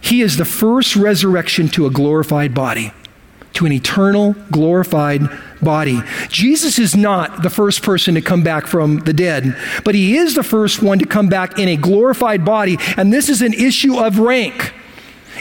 He 0.00 0.20
is 0.20 0.36
the 0.36 0.44
first 0.44 0.96
resurrection 0.96 1.68
to 1.70 1.86
a 1.86 1.90
glorified 1.90 2.54
body, 2.54 2.92
to 3.54 3.66
an 3.66 3.72
eternal, 3.72 4.34
glorified 4.50 5.22
body. 5.62 6.00
Jesus 6.28 6.78
is 6.78 6.94
not 6.94 7.42
the 7.42 7.50
first 7.50 7.82
person 7.82 8.14
to 8.14 8.20
come 8.20 8.42
back 8.42 8.66
from 8.66 8.98
the 9.00 9.14
dead, 9.14 9.56
but 9.82 9.94
he 9.94 10.16
is 10.16 10.34
the 10.34 10.42
first 10.42 10.82
one 10.82 10.98
to 10.98 11.06
come 11.06 11.28
back 11.28 11.58
in 11.58 11.68
a 11.68 11.76
glorified 11.76 12.44
body, 12.44 12.76
and 12.96 13.12
this 13.12 13.28
is 13.28 13.42
an 13.42 13.54
issue 13.54 13.98
of 13.98 14.18
rank. 14.18 14.74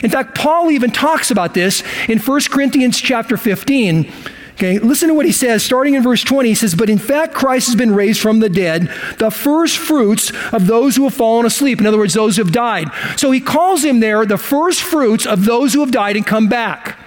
In 0.01 0.09
fact, 0.09 0.35
Paul 0.35 0.71
even 0.71 0.89
talks 0.91 1.29
about 1.29 1.53
this 1.53 1.83
in 2.09 2.17
1 2.19 2.41
Corinthians 2.49 2.99
chapter 2.99 3.37
15 3.37 4.11
Okay, 4.63 4.79
listen 4.79 5.09
to 5.09 5.13
what 5.13 5.25
he 5.25 5.33
says, 5.33 5.61
starting 5.61 5.95
in 5.95 6.01
verse 6.01 6.23
20. 6.23 6.47
He 6.47 6.55
says, 6.55 6.73
But 6.73 6.89
in 6.89 6.97
fact, 6.97 7.33
Christ 7.33 7.67
has 7.67 7.75
been 7.75 7.93
raised 7.93 8.21
from 8.21 8.39
the 8.39 8.47
dead, 8.47 8.89
the 9.17 9.29
first 9.29 9.77
fruits 9.77 10.31
of 10.53 10.67
those 10.67 10.95
who 10.95 11.03
have 11.03 11.13
fallen 11.13 11.45
asleep. 11.45 11.81
In 11.81 11.85
other 11.85 11.97
words, 11.97 12.13
those 12.13 12.37
who 12.37 12.43
have 12.45 12.53
died. 12.53 12.87
So 13.17 13.31
he 13.31 13.41
calls 13.41 13.83
him 13.83 13.99
there 13.99 14.25
the 14.25 14.37
first 14.37 14.81
fruits 14.81 15.25
of 15.25 15.43
those 15.43 15.73
who 15.73 15.81
have 15.81 15.91
died 15.91 16.15
and 16.15 16.25
come 16.25 16.47
back. 16.47 16.97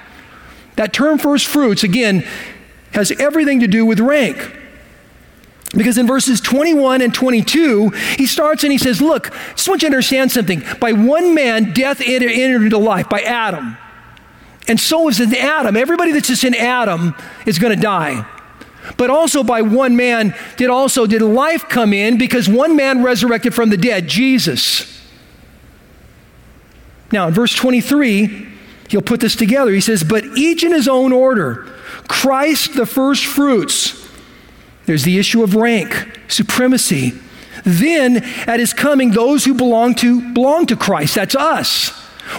That 0.74 0.92
term 0.92 1.16
first 1.16 1.46
fruits, 1.46 1.82
again, 1.82 2.26
has 2.92 3.10
everything 3.12 3.60
to 3.60 3.66
do 3.66 3.86
with 3.86 4.00
rank. 4.00 4.54
Because 5.74 5.96
in 5.96 6.06
verses 6.06 6.42
21 6.42 7.00
and 7.00 7.14
22, 7.14 7.88
he 8.18 8.26
starts 8.26 8.64
and 8.64 8.72
he 8.72 8.76
says, 8.76 9.00
Look, 9.00 9.34
I 9.34 9.54
just 9.54 9.66
want 9.66 9.80
you 9.80 9.88
to 9.88 9.94
understand 9.94 10.30
something. 10.30 10.62
By 10.78 10.92
one 10.92 11.34
man, 11.34 11.72
death 11.72 12.02
entered 12.04 12.32
into 12.32 12.76
life, 12.76 13.08
by 13.08 13.22
Adam. 13.22 13.78
And 14.68 14.80
so 14.80 15.08
is 15.08 15.20
in 15.20 15.34
Adam. 15.34 15.76
Everybody 15.76 16.12
that's 16.12 16.28
just 16.28 16.44
in 16.44 16.54
Adam 16.54 17.14
is 17.46 17.58
going 17.58 17.74
to 17.74 17.80
die. 17.80 18.26
But 18.96 19.10
also 19.10 19.42
by 19.42 19.62
one 19.62 19.96
man 19.96 20.34
did 20.56 20.70
also 20.70 21.06
did 21.06 21.22
life 21.22 21.68
come 21.68 21.92
in 21.92 22.18
because 22.18 22.48
one 22.48 22.76
man 22.76 23.02
resurrected 23.02 23.54
from 23.54 23.70
the 23.70 23.76
dead, 23.76 24.08
Jesus. 24.08 25.02
Now 27.12 27.28
in 27.28 27.34
verse 27.34 27.54
23, 27.54 28.46
he'll 28.88 29.02
put 29.02 29.20
this 29.20 29.36
together. 29.36 29.72
He 29.72 29.80
says, 29.80 30.04
"But 30.04 30.24
each 30.36 30.62
in 30.62 30.72
his 30.72 30.88
own 30.88 31.12
order. 31.12 31.66
Christ 32.08 32.74
the 32.74 32.86
first 32.86 33.24
fruits." 33.26 33.94
There's 34.86 35.02
the 35.02 35.18
issue 35.18 35.42
of 35.42 35.56
rank, 35.56 36.20
supremacy. 36.28 37.14
Then 37.64 38.18
at 38.46 38.60
his 38.60 38.72
coming 38.72 39.10
those 39.10 39.44
who 39.44 39.54
belong 39.54 39.96
to 39.96 40.20
belong 40.32 40.66
to 40.66 40.76
Christ. 40.76 41.16
That's 41.16 41.34
us. 41.34 41.92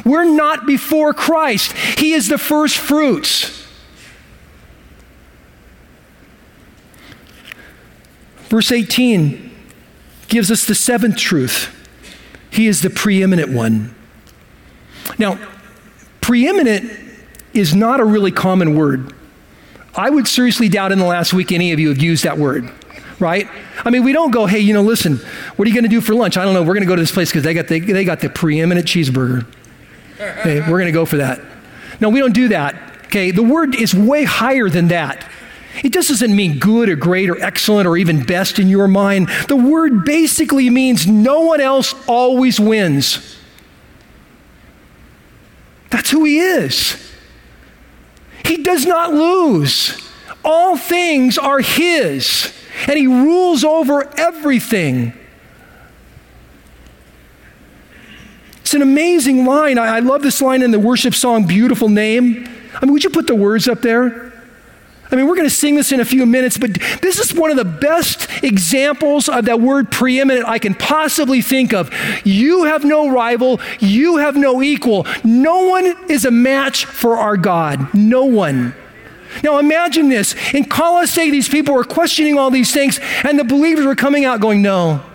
We're 0.06 0.26
not 0.26 0.66
before 0.66 1.14
Christ. 1.14 1.72
He 1.98 2.14
is 2.14 2.28
the 2.28 2.38
first 2.38 2.78
fruits. 2.78 3.66
Verse 8.50 8.72
18 8.72 9.52
gives 10.30 10.52
us 10.52 10.66
the 10.66 10.76
seventh 10.76 11.18
truth 11.18 11.74
He 12.50 12.68
is 12.68 12.82
the 12.82 12.90
preeminent 12.90 13.52
one. 13.52 13.94
Now, 15.18 15.40
preeminent 16.22 16.92
is 17.54 17.76
not 17.76 18.00
a 18.00 18.06
really 18.06 18.32
common 18.32 18.76
word. 18.76 19.14
I 19.96 20.10
would 20.10 20.28
seriously 20.28 20.70
doubt 20.70 20.92
in 20.92 21.00
the 21.00 21.06
last 21.06 21.34
week 21.34 21.52
any 21.52 21.72
of 21.72 21.80
you 21.80 21.90
have 21.90 22.02
used 22.02 22.24
that 22.24 22.38
word, 22.38 22.72
right? 23.20 23.50
I 23.84 23.90
mean, 23.90 24.04
we 24.04 24.14
don't 24.14 24.32
go, 24.32 24.46
hey, 24.46 24.60
you 24.60 24.74
know, 24.74 24.84
listen, 24.84 25.18
what 25.56 25.66
are 25.66 25.70
you 25.70 25.74
going 25.74 25.86
to 25.86 25.90
do 25.90 26.02
for 26.02 26.14
lunch? 26.14 26.38
I 26.38 26.46
don't 26.46 26.54
know. 26.54 26.62
We're 26.62 26.74
going 26.74 26.82
to 26.82 26.88
go 26.88 26.96
to 26.96 27.02
this 27.02 27.12
place 27.12 27.30
because 27.30 27.44
they, 27.44 27.54
got 27.54 27.68
the, 27.68 27.80
they 27.80 28.04
got 28.04 28.20
the 28.20 28.30
preeminent 28.30 28.86
cheeseburger. 28.86 29.46
Okay, 30.20 30.60
we're 30.62 30.80
going 30.80 30.86
to 30.86 30.92
go 30.92 31.06
for 31.06 31.18
that. 31.18 31.42
No, 32.00 32.10
we 32.10 32.20
don't 32.20 32.34
do 32.34 32.50
that. 32.50 32.76
Okay, 33.06 33.32
the 33.32 33.44
word 33.44 33.76
is 33.76 33.94
way 33.94 34.24
higher 34.24 34.70
than 34.70 34.90
that. 34.90 35.30
It 35.84 35.94
just 35.94 36.10
doesn't 36.10 36.36
mean 36.36 36.60
good 36.60 36.90
or 36.90 36.96
great 36.96 37.30
or 37.30 37.40
excellent 37.40 37.88
or 37.88 37.98
even 37.98 38.24
best 38.24 38.58
in 38.60 38.68
your 38.68 38.88
mind. 38.88 39.30
The 39.48 39.56
word 39.56 40.06
basically 40.06 40.70
means 40.70 41.06
no 41.06 41.42
one 41.42 41.62
else 41.62 41.94
always 42.08 42.60
wins. 42.60 43.38
That's 45.90 46.10
who 46.10 46.26
he 46.26 46.40
is. 46.40 47.12
He 48.46 48.64
does 48.64 48.86
not 48.86 49.14
lose. 49.14 50.02
All 50.44 50.78
things 50.78 51.38
are 51.38 51.60
his, 51.60 52.54
and 52.88 52.98
he 52.98 53.08
rules 53.08 53.64
over 53.64 54.12
everything. 54.18 55.14
It's 58.68 58.74
an 58.74 58.82
amazing 58.82 59.46
line. 59.46 59.78
I, 59.78 59.96
I 59.96 60.00
love 60.02 60.22
this 60.24 60.42
line 60.42 60.62
in 60.62 60.72
the 60.72 60.80
worship 60.80 61.16
song, 61.16 61.48
Beautiful 61.48 61.88
Name. 61.88 62.46
I 62.76 62.84
mean, 62.86 62.92
would 62.92 63.02
you 63.02 63.10
put 63.10 63.26
the 63.26 63.34
words 63.34 63.70
up 63.70 63.82
there? 63.82 64.34
I 65.10 65.16
mean, 65.16 65.26
we're 65.26 65.38
going 65.38 65.48
to 65.48 65.56
sing 65.56 65.76
this 65.76 65.94
in 65.94 66.02
a 66.02 66.06
few 66.06 66.26
minutes, 66.26 66.58
but 66.58 66.74
this 67.02 67.18
is 67.18 67.34
one 67.34 67.50
of 67.50 67.56
the 67.56 67.64
best 67.64 68.28
examples 68.44 69.30
of 69.30 69.46
that 69.46 69.62
word 69.62 69.90
preeminent 69.90 70.46
I 70.46 70.60
can 70.60 70.76
possibly 70.76 71.42
think 71.42 71.74
of. 71.74 71.90
You 72.26 72.66
have 72.66 72.84
no 72.84 73.10
rival, 73.10 73.62
you 73.80 74.18
have 74.18 74.36
no 74.36 74.62
equal. 74.62 75.08
No 75.24 75.70
one 75.70 75.86
is 76.10 76.26
a 76.26 76.32
match 76.32 76.84
for 76.84 77.16
our 77.16 77.38
God. 77.38 77.94
No 77.94 78.26
one. 78.26 78.76
Now 79.44 79.60
imagine 79.60 80.10
this. 80.10 80.36
In 80.54 80.66
Colossae, 80.66 81.32
these 81.32 81.48
people 81.48 81.74
were 81.74 81.86
questioning 81.86 82.38
all 82.38 82.52
these 82.52 82.74
things, 82.74 83.00
and 83.24 83.40
the 83.40 83.46
believers 83.46 83.86
were 83.86 83.96
coming 83.96 84.26
out 84.26 84.42
going, 84.42 84.62
No, 84.62 85.06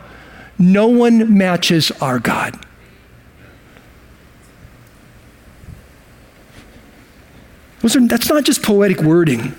no 0.59 0.89
one 0.89 1.37
matches 1.37 1.91
our 2.01 2.19
God. 2.19 2.59
Are, 7.85 8.07
that's 8.07 8.29
not 8.29 8.45
just 8.45 8.63
poetic 8.63 9.01
wording. 9.01 9.55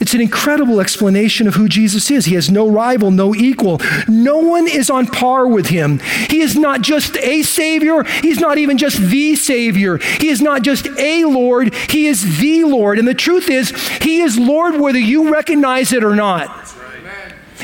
It's 0.00 0.12
an 0.12 0.20
incredible 0.20 0.80
explanation 0.80 1.46
of 1.46 1.54
who 1.54 1.68
Jesus 1.68 2.10
is. 2.10 2.26
He 2.26 2.34
has 2.34 2.50
no 2.50 2.68
rival, 2.68 3.10
no 3.10 3.34
equal. 3.34 3.80
No 4.06 4.38
one 4.38 4.68
is 4.68 4.90
on 4.90 5.06
par 5.06 5.46
with 5.46 5.68
him. 5.68 6.00
He 6.28 6.40
is 6.40 6.56
not 6.56 6.82
just 6.82 7.16
a 7.16 7.42
Savior. 7.42 8.02
He's 8.02 8.38
not 8.38 8.58
even 8.58 8.76
just 8.76 8.98
the 8.98 9.34
Savior. 9.36 9.96
He 9.96 10.28
is 10.28 10.42
not 10.42 10.62
just 10.62 10.86
a 10.98 11.24
Lord. 11.24 11.74
He 11.88 12.06
is 12.06 12.38
the 12.38 12.64
Lord. 12.64 12.98
And 12.98 13.08
the 13.08 13.14
truth 13.14 13.48
is, 13.48 13.70
He 14.02 14.20
is 14.20 14.36
Lord 14.36 14.78
whether 14.78 14.98
you 14.98 15.32
recognize 15.32 15.92
it 15.92 16.04
or 16.04 16.14
not. 16.14 16.50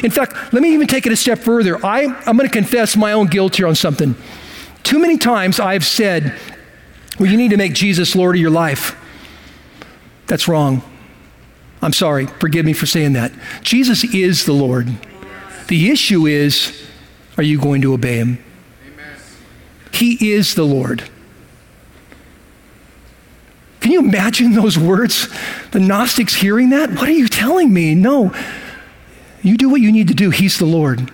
In 0.02 0.10
fact, 0.10 0.34
let 0.52 0.62
me 0.62 0.72
even 0.72 0.86
take 0.86 1.04
it 1.04 1.12
a 1.12 1.16
step 1.16 1.40
further. 1.40 1.84
I, 1.84 2.04
I'm 2.24 2.36
going 2.36 2.48
to 2.48 2.52
confess 2.52 2.96
my 2.96 3.12
own 3.12 3.26
guilt 3.26 3.56
here 3.56 3.66
on 3.66 3.74
something. 3.74 4.14
Too 4.82 4.98
many 4.98 5.18
times 5.18 5.60
I've 5.60 5.84
said, 5.84 6.38
well, 7.18 7.30
you 7.30 7.36
need 7.36 7.50
to 7.50 7.58
make 7.58 7.74
Jesus 7.74 8.14
Lord 8.14 8.36
of 8.36 8.40
your 8.40 8.50
life. 8.50 8.96
That's 10.30 10.46
wrong. 10.46 10.80
I'm 11.82 11.92
sorry. 11.92 12.26
Forgive 12.26 12.64
me 12.64 12.72
for 12.72 12.86
saying 12.86 13.14
that. 13.14 13.32
Jesus 13.62 14.04
is 14.04 14.44
the 14.44 14.52
Lord. 14.52 14.96
The 15.66 15.90
issue 15.90 16.24
is 16.26 16.88
are 17.36 17.42
you 17.42 17.60
going 17.60 17.82
to 17.82 17.92
obey 17.94 18.18
him? 18.18 18.38
Amen. 18.86 19.16
He 19.92 20.30
is 20.30 20.54
the 20.54 20.62
Lord. 20.62 21.02
Can 23.80 23.90
you 23.90 23.98
imagine 23.98 24.52
those 24.52 24.78
words? 24.78 25.28
The 25.72 25.80
Gnostics 25.80 26.36
hearing 26.36 26.70
that? 26.70 26.90
What 26.90 27.08
are 27.08 27.12
you 27.12 27.26
telling 27.26 27.72
me? 27.72 27.96
No. 27.96 28.32
You 29.42 29.56
do 29.56 29.68
what 29.68 29.80
you 29.80 29.90
need 29.90 30.06
to 30.08 30.14
do. 30.14 30.30
He's 30.30 30.60
the 30.60 30.64
Lord. 30.64 31.10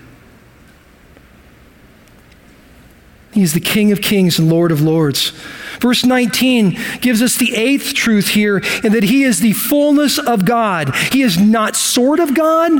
He 3.33 3.41
is 3.41 3.53
the 3.53 3.61
King 3.61 3.91
of 3.91 3.99
kings 3.99 4.37
and 4.37 4.47
Lord 4.47 4.71
of 4.71 4.79
lords. 4.79 5.33
Verse 5.79 6.05
19 6.05 6.77
gives 7.01 7.21
us 7.21 7.37
the 7.37 7.55
eighth 7.55 7.93
truth 7.93 8.29
here 8.29 8.57
in 8.83 8.93
that 8.93 9.03
he 9.03 9.23
is 9.23 9.39
the 9.39 9.53
fullness 9.53 10.17
of 10.17 10.45
God. 10.45 10.95
He 11.11 11.21
is 11.21 11.39
not 11.39 11.75
sort 11.75 12.19
of 12.19 12.33
God. 12.33 12.71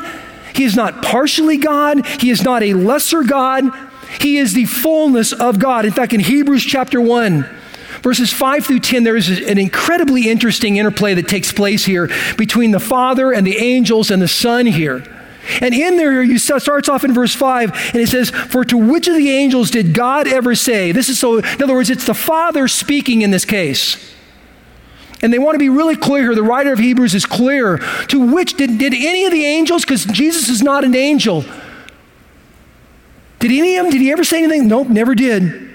He 0.54 0.64
is 0.64 0.76
not 0.76 1.04
partially 1.04 1.58
God. 1.58 2.06
He 2.06 2.30
is 2.30 2.44
not 2.44 2.64
a 2.64 2.74
lesser 2.74 3.24
God. 3.24 3.66
He 4.20 4.38
is 4.38 4.54
the 4.54 4.66
fullness 4.66 5.34
of 5.34 5.60
God. 5.60 5.86
In 5.86 5.92
fact, 5.92 6.14
in 6.14 6.20
Hebrews 6.20 6.64
chapter 6.64 7.00
1, 7.00 7.48
Verses 8.02 8.32
5 8.32 8.66
through 8.66 8.80
10, 8.80 9.04
there 9.04 9.16
is 9.16 9.28
an 9.28 9.58
incredibly 9.58 10.30
interesting 10.30 10.78
interplay 10.78 11.16
that 11.16 11.28
takes 11.28 11.52
place 11.52 11.84
here 11.84 12.10
between 12.38 12.72
the 12.72 12.80
Father 12.80 13.34
and 13.34 13.46
the 13.46 13.58
angels 13.58 14.12
and 14.12 14.22
the 14.22 14.28
Son 14.28 14.66
here. 14.66 15.04
And 15.62 15.74
in 15.74 15.98
there, 15.98 16.22
you 16.24 16.38
starts 16.38 16.90
off 16.90 17.04
in 17.04 17.14
verse 17.14 17.36
5, 17.36 17.72
and 17.94 18.02
it 18.02 18.10
says, 18.10 18.30
For 18.30 18.64
to 18.66 18.78
which 18.78 19.08
of 19.08 19.16
the 19.16 19.30
angels 19.30 19.72
did 19.72 19.94
God 19.94 20.28
ever 20.28 20.56
say? 20.56 20.92
This 20.92 21.10
is 21.10 21.20
so, 21.20 21.38
in 21.38 21.64
other 21.64 21.74
words, 21.74 21.90
it's 21.90 22.06
the 22.06 22.14
Father 22.14 22.68
speaking 22.68 23.22
in 23.22 23.32
this 23.32 23.46
case. 23.46 24.14
And 25.22 25.34
they 25.34 25.40
want 25.40 25.56
to 25.56 25.60
be 25.60 25.70
really 25.70 25.96
clear 25.96 26.24
here. 26.24 26.36
The 26.36 26.44
writer 26.44 26.72
of 26.72 26.80
Hebrews 26.80 27.16
is 27.16 27.26
clear. 27.26 27.80
To 28.10 28.34
which 28.34 28.56
did, 28.56 28.78
did 28.78 28.94
any 28.94 29.26
of 29.26 29.32
the 29.32 29.46
angels, 29.46 29.84
because 29.84 30.06
Jesus 30.06 30.50
is 30.50 30.62
not 30.62 30.84
an 30.84 30.96
angel, 30.96 31.44
did 33.40 33.52
any 33.52 33.78
of 33.78 33.86
them, 33.86 33.92
did 33.92 34.02
he 34.02 34.12
ever 34.12 34.24
say 34.24 34.44
anything? 34.44 34.68
Nope, 34.68 34.90
never 34.90 35.16
did. 35.16 35.70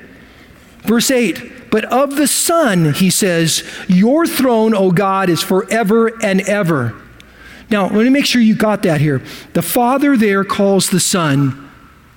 Verse 0.80 1.11
8, 1.11 1.70
but 1.70 1.85
of 1.87 2.16
the 2.16 2.26
Son, 2.26 2.92
he 2.92 3.08
says, 3.08 3.62
Your 3.88 4.26
throne, 4.26 4.74
O 4.74 4.90
God, 4.90 5.30
is 5.30 5.42
forever 5.42 6.12
and 6.22 6.40
ever. 6.42 6.94
Now, 7.72 7.85
let 7.85 8.04
me 8.04 8.11
make 8.11 8.26
sure 8.26 8.42
you 8.42 8.54
got 8.54 8.82
that 8.82 9.00
here. 9.00 9.22
The 9.54 9.62
Father 9.62 10.14
there 10.14 10.44
calls 10.44 10.90
the 10.90 11.00
Son 11.00 11.70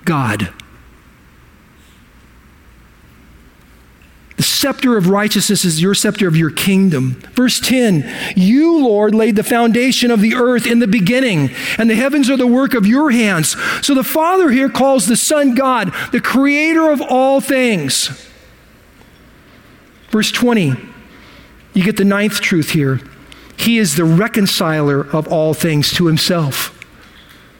God. 0.04 0.52
The 4.36 4.42
scepter 4.42 4.98
of 4.98 5.08
righteousness 5.08 5.64
is 5.64 5.80
your 5.80 5.94
scepter 5.94 6.28
of 6.28 6.36
your 6.36 6.50
kingdom. 6.50 7.12
Verse 7.32 7.58
10 7.58 8.06
You, 8.36 8.84
Lord, 8.84 9.14
laid 9.14 9.36
the 9.36 9.42
foundation 9.42 10.10
of 10.10 10.20
the 10.20 10.34
earth 10.34 10.66
in 10.66 10.78
the 10.78 10.86
beginning, 10.86 11.50
and 11.78 11.88
the 11.88 11.94
heavens 11.94 12.28
are 12.28 12.36
the 12.36 12.46
work 12.46 12.74
of 12.74 12.86
your 12.86 13.10
hands. 13.10 13.56
So 13.80 13.94
the 13.94 14.04
Father 14.04 14.50
here 14.50 14.68
calls 14.68 15.06
the 15.06 15.16
Son 15.16 15.54
God, 15.54 15.90
the 16.12 16.20
creator 16.20 16.90
of 16.90 17.00
all 17.00 17.40
things. 17.40 18.28
Verse 20.10 20.30
20, 20.30 20.74
you 21.72 21.82
get 21.82 21.96
the 21.96 22.04
ninth 22.04 22.42
truth 22.42 22.70
here. 22.70 23.00
He 23.56 23.78
is 23.78 23.96
the 23.96 24.04
reconciler 24.04 25.00
of 25.12 25.28
all 25.28 25.54
things 25.54 25.92
to 25.94 26.06
himself. 26.06 26.72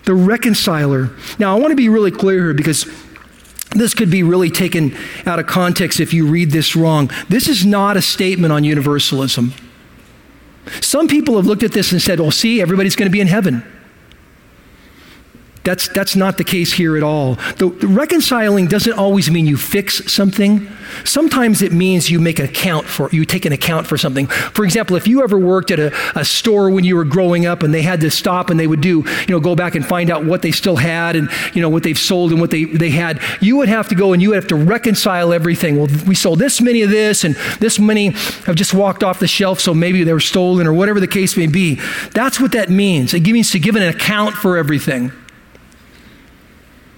The 0.04 0.14
reconciler. 0.14 1.10
Now, 1.38 1.56
I 1.56 1.60
want 1.60 1.72
to 1.72 1.76
be 1.76 1.88
really 1.88 2.10
clear 2.10 2.44
here 2.44 2.54
because 2.54 2.86
this 3.70 3.94
could 3.94 4.10
be 4.10 4.22
really 4.22 4.50
taken 4.50 4.96
out 5.26 5.38
of 5.38 5.46
context 5.46 6.00
if 6.00 6.14
you 6.14 6.26
read 6.26 6.50
this 6.50 6.76
wrong. 6.76 7.10
This 7.28 7.48
is 7.48 7.66
not 7.66 7.96
a 7.96 8.02
statement 8.02 8.52
on 8.52 8.64
universalism. 8.64 9.52
Some 10.80 11.08
people 11.08 11.36
have 11.36 11.46
looked 11.46 11.62
at 11.62 11.72
this 11.72 11.92
and 11.92 12.00
said, 12.00 12.20
well, 12.20 12.30
see, 12.30 12.60
everybody's 12.60 12.96
going 12.96 13.08
to 13.08 13.12
be 13.12 13.20
in 13.20 13.28
heaven. 13.28 13.62
That's, 15.66 15.88
that's 15.88 16.14
not 16.14 16.38
the 16.38 16.44
case 16.44 16.72
here 16.72 16.96
at 16.96 17.02
all. 17.02 17.34
The, 17.58 17.68
the, 17.80 17.88
reconciling 17.88 18.68
doesn't 18.68 18.92
always 18.92 19.32
mean 19.32 19.48
you 19.48 19.56
fix 19.56 20.00
something. 20.12 20.68
Sometimes 21.02 21.60
it 21.60 21.72
means 21.72 22.08
you 22.08 22.20
make 22.20 22.38
an 22.38 22.44
account 22.44 22.86
for, 22.86 23.10
you 23.10 23.24
take 23.24 23.46
an 23.46 23.52
account 23.52 23.88
for 23.88 23.98
something. 23.98 24.28
For 24.28 24.64
example, 24.64 24.94
if 24.94 25.08
you 25.08 25.24
ever 25.24 25.36
worked 25.36 25.72
at 25.72 25.80
a, 25.80 25.92
a 26.16 26.24
store 26.24 26.70
when 26.70 26.84
you 26.84 26.94
were 26.94 27.04
growing 27.04 27.46
up 27.46 27.64
and 27.64 27.74
they 27.74 27.82
had 27.82 28.00
to 28.02 28.12
stop 28.12 28.48
and 28.48 28.60
they 28.60 28.68
would 28.68 28.80
do, 28.80 29.02
you 29.26 29.26
know, 29.28 29.40
go 29.40 29.56
back 29.56 29.74
and 29.74 29.84
find 29.84 30.08
out 30.08 30.24
what 30.24 30.42
they 30.42 30.52
still 30.52 30.76
had 30.76 31.16
and, 31.16 31.28
you 31.52 31.60
know, 31.60 31.68
what 31.68 31.82
they've 31.82 31.98
sold 31.98 32.30
and 32.30 32.40
what 32.40 32.52
they, 32.52 32.66
they 32.66 32.90
had, 32.90 33.20
you 33.40 33.56
would 33.56 33.68
have 33.68 33.88
to 33.88 33.96
go 33.96 34.12
and 34.12 34.22
you 34.22 34.28
would 34.28 34.36
have 34.36 34.46
to 34.46 34.54
reconcile 34.54 35.32
everything. 35.32 35.78
Well, 35.78 35.88
we 36.06 36.14
sold 36.14 36.38
this 36.38 36.60
many 36.60 36.82
of 36.82 36.90
this 36.90 37.24
and 37.24 37.34
this 37.58 37.80
many 37.80 38.10
have 38.44 38.54
just 38.54 38.72
walked 38.72 39.02
off 39.02 39.18
the 39.18 39.26
shelf, 39.26 39.58
so 39.58 39.74
maybe 39.74 40.04
they 40.04 40.12
were 40.12 40.20
stolen 40.20 40.68
or 40.68 40.72
whatever 40.72 41.00
the 41.00 41.08
case 41.08 41.36
may 41.36 41.48
be. 41.48 41.80
That's 42.12 42.38
what 42.38 42.52
that 42.52 42.70
means. 42.70 43.14
It 43.14 43.24
means 43.24 43.50
to 43.50 43.58
give 43.58 43.74
an 43.74 43.82
account 43.82 44.36
for 44.36 44.56
everything. 44.56 45.10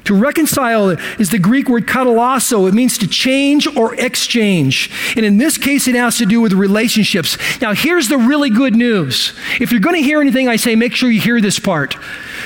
To 0.08 0.14
reconcile 0.14 0.88
is 1.18 1.28
the 1.28 1.38
Greek 1.38 1.68
word 1.68 1.86
katallasso. 1.86 2.66
It 2.66 2.72
means 2.72 2.96
to 2.96 3.06
change 3.06 3.66
or 3.76 3.94
exchange. 3.96 4.90
And 5.14 5.26
in 5.26 5.36
this 5.36 5.58
case, 5.58 5.86
it 5.86 5.94
has 5.94 6.16
to 6.16 6.24
do 6.24 6.40
with 6.40 6.54
relationships. 6.54 7.36
Now, 7.60 7.74
here's 7.74 8.08
the 8.08 8.16
really 8.16 8.48
good 8.48 8.74
news. 8.74 9.34
If 9.60 9.70
you're 9.70 9.82
going 9.82 9.96
to 9.96 10.02
hear 10.02 10.22
anything 10.22 10.48
I 10.48 10.56
say, 10.56 10.76
make 10.76 10.94
sure 10.94 11.10
you 11.10 11.20
hear 11.20 11.42
this 11.42 11.58
part. 11.58 11.98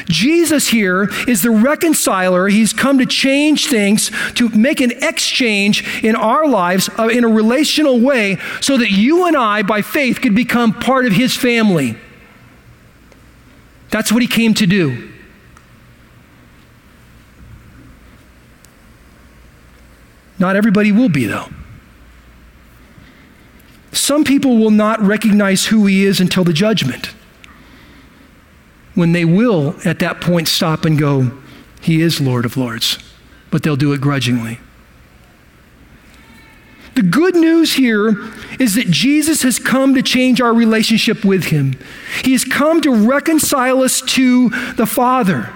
Jesus 0.07 0.66
here 0.66 1.09
is 1.29 1.42
the 1.42 1.53
reconciler. 1.53 2.48
He's 2.48 2.72
come 2.72 2.98
to 2.98 3.07
change 3.07 3.68
things, 3.68 4.11
to 4.35 4.48
make 4.48 4.81
an 4.81 4.90
exchange 5.01 6.03
in 6.03 6.16
our 6.16 6.48
lives 6.48 6.90
uh, 6.98 7.11
in 7.11 7.22
a 7.22 7.29
relational 7.29 8.01
way 8.01 8.38
so 8.61 8.77
that 8.77 8.90
you 8.90 9.29
and 9.29 9.37
I, 9.37 9.62
by 9.62 9.83
faith, 9.83 10.20
could 10.20 10.35
become 10.35 10.72
part 10.72 11.07
of 11.07 11.12
his 11.12 11.37
family. 11.37 11.96
That's 13.90 14.11
what 14.11 14.20
he 14.20 14.27
came 14.27 14.53
to 14.55 14.66
do. 14.66 15.12
Not 20.42 20.57
everybody 20.57 20.90
will 20.90 21.09
be, 21.09 21.26
though. 21.26 21.50
Some 23.92 24.24
people 24.24 24.59
will 24.59 24.72
not 24.72 25.00
recognize 25.00 25.66
who 25.66 25.87
he 25.87 26.05
is 26.05 26.18
until 26.18 26.42
the 26.42 26.52
judgment. 26.52 27.14
When 28.96 29.12
they 29.12 29.24
will, 29.24 29.76
at 29.85 30.00
that 30.00 30.20
point, 30.20 30.48
stop 30.48 30.85
and 30.85 30.98
go, 30.98 31.31
He 31.81 32.02
is 32.02 32.20
Lord 32.20 32.44
of 32.44 32.57
Lords, 32.57 32.98
but 33.52 33.62
they'll 33.62 33.76
do 33.76 33.92
it 33.92 34.00
grudgingly. 34.00 34.59
The 36.96 37.02
good 37.02 37.37
news 37.37 37.74
here 37.74 38.28
is 38.59 38.74
that 38.74 38.90
Jesus 38.90 39.42
has 39.42 39.61
come 39.61 39.94
to 39.94 40.02
change 40.02 40.40
our 40.40 40.52
relationship 40.52 41.24
with 41.24 41.44
Him. 41.44 41.78
He 42.24 42.33
has 42.33 42.44
come 42.44 42.81
to 42.81 42.92
reconcile 42.92 43.81
us 43.81 44.00
to 44.00 44.48
the 44.72 44.87
Father. 44.87 45.52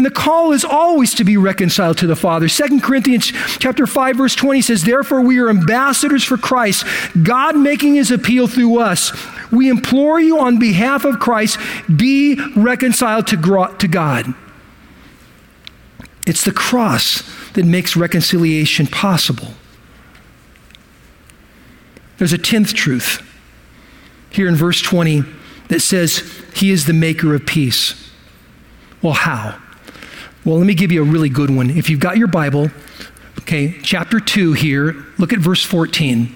And 0.00 0.06
the 0.06 0.10
call 0.10 0.52
is 0.52 0.64
always 0.64 1.12
to 1.16 1.24
be 1.24 1.36
reconciled 1.36 1.98
to 1.98 2.06
the 2.06 2.16
Father. 2.16 2.48
2 2.48 2.80
Corinthians 2.80 3.34
chapter 3.58 3.86
5 3.86 4.16
verse 4.16 4.34
20 4.34 4.62
says, 4.62 4.84
"Therefore 4.84 5.20
we 5.20 5.38
are 5.38 5.50
ambassadors 5.50 6.24
for 6.24 6.38
Christ, 6.38 6.86
God 7.22 7.54
making 7.54 7.96
his 7.96 8.10
appeal 8.10 8.46
through 8.46 8.78
us. 8.78 9.12
We 9.50 9.68
implore 9.68 10.18
you 10.18 10.40
on 10.40 10.58
behalf 10.58 11.04
of 11.04 11.18
Christ, 11.18 11.58
be 11.94 12.40
reconciled 12.56 13.26
to 13.26 13.36
God." 13.36 14.32
It's 16.24 16.44
the 16.44 16.50
cross 16.50 17.22
that 17.52 17.66
makes 17.66 17.94
reconciliation 17.94 18.86
possible. 18.86 19.52
There's 22.16 22.32
a 22.32 22.38
10th 22.38 22.72
truth 22.72 23.20
here 24.30 24.48
in 24.48 24.56
verse 24.56 24.80
20 24.80 25.24
that 25.68 25.82
says, 25.82 26.22
He 26.54 26.70
is 26.70 26.86
the 26.86 26.94
maker 26.94 27.34
of 27.34 27.44
peace. 27.44 28.10
Well, 29.02 29.12
how? 29.12 29.56
Well, 30.44 30.56
let 30.56 30.66
me 30.66 30.74
give 30.74 30.90
you 30.90 31.02
a 31.02 31.04
really 31.04 31.28
good 31.28 31.50
one. 31.50 31.68
If 31.68 31.90
you've 31.90 32.00
got 32.00 32.16
your 32.16 32.28
Bible, 32.28 32.70
okay, 33.40 33.78
chapter 33.82 34.20
2 34.20 34.54
here, 34.54 35.04
look 35.18 35.32
at 35.32 35.38
verse 35.38 35.62
14. 35.62 36.34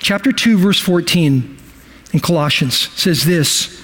Chapter 0.00 0.32
2, 0.32 0.58
verse 0.58 0.80
14 0.80 1.56
in 2.12 2.20
Colossians 2.20 2.76
says 2.76 3.24
this 3.24 3.80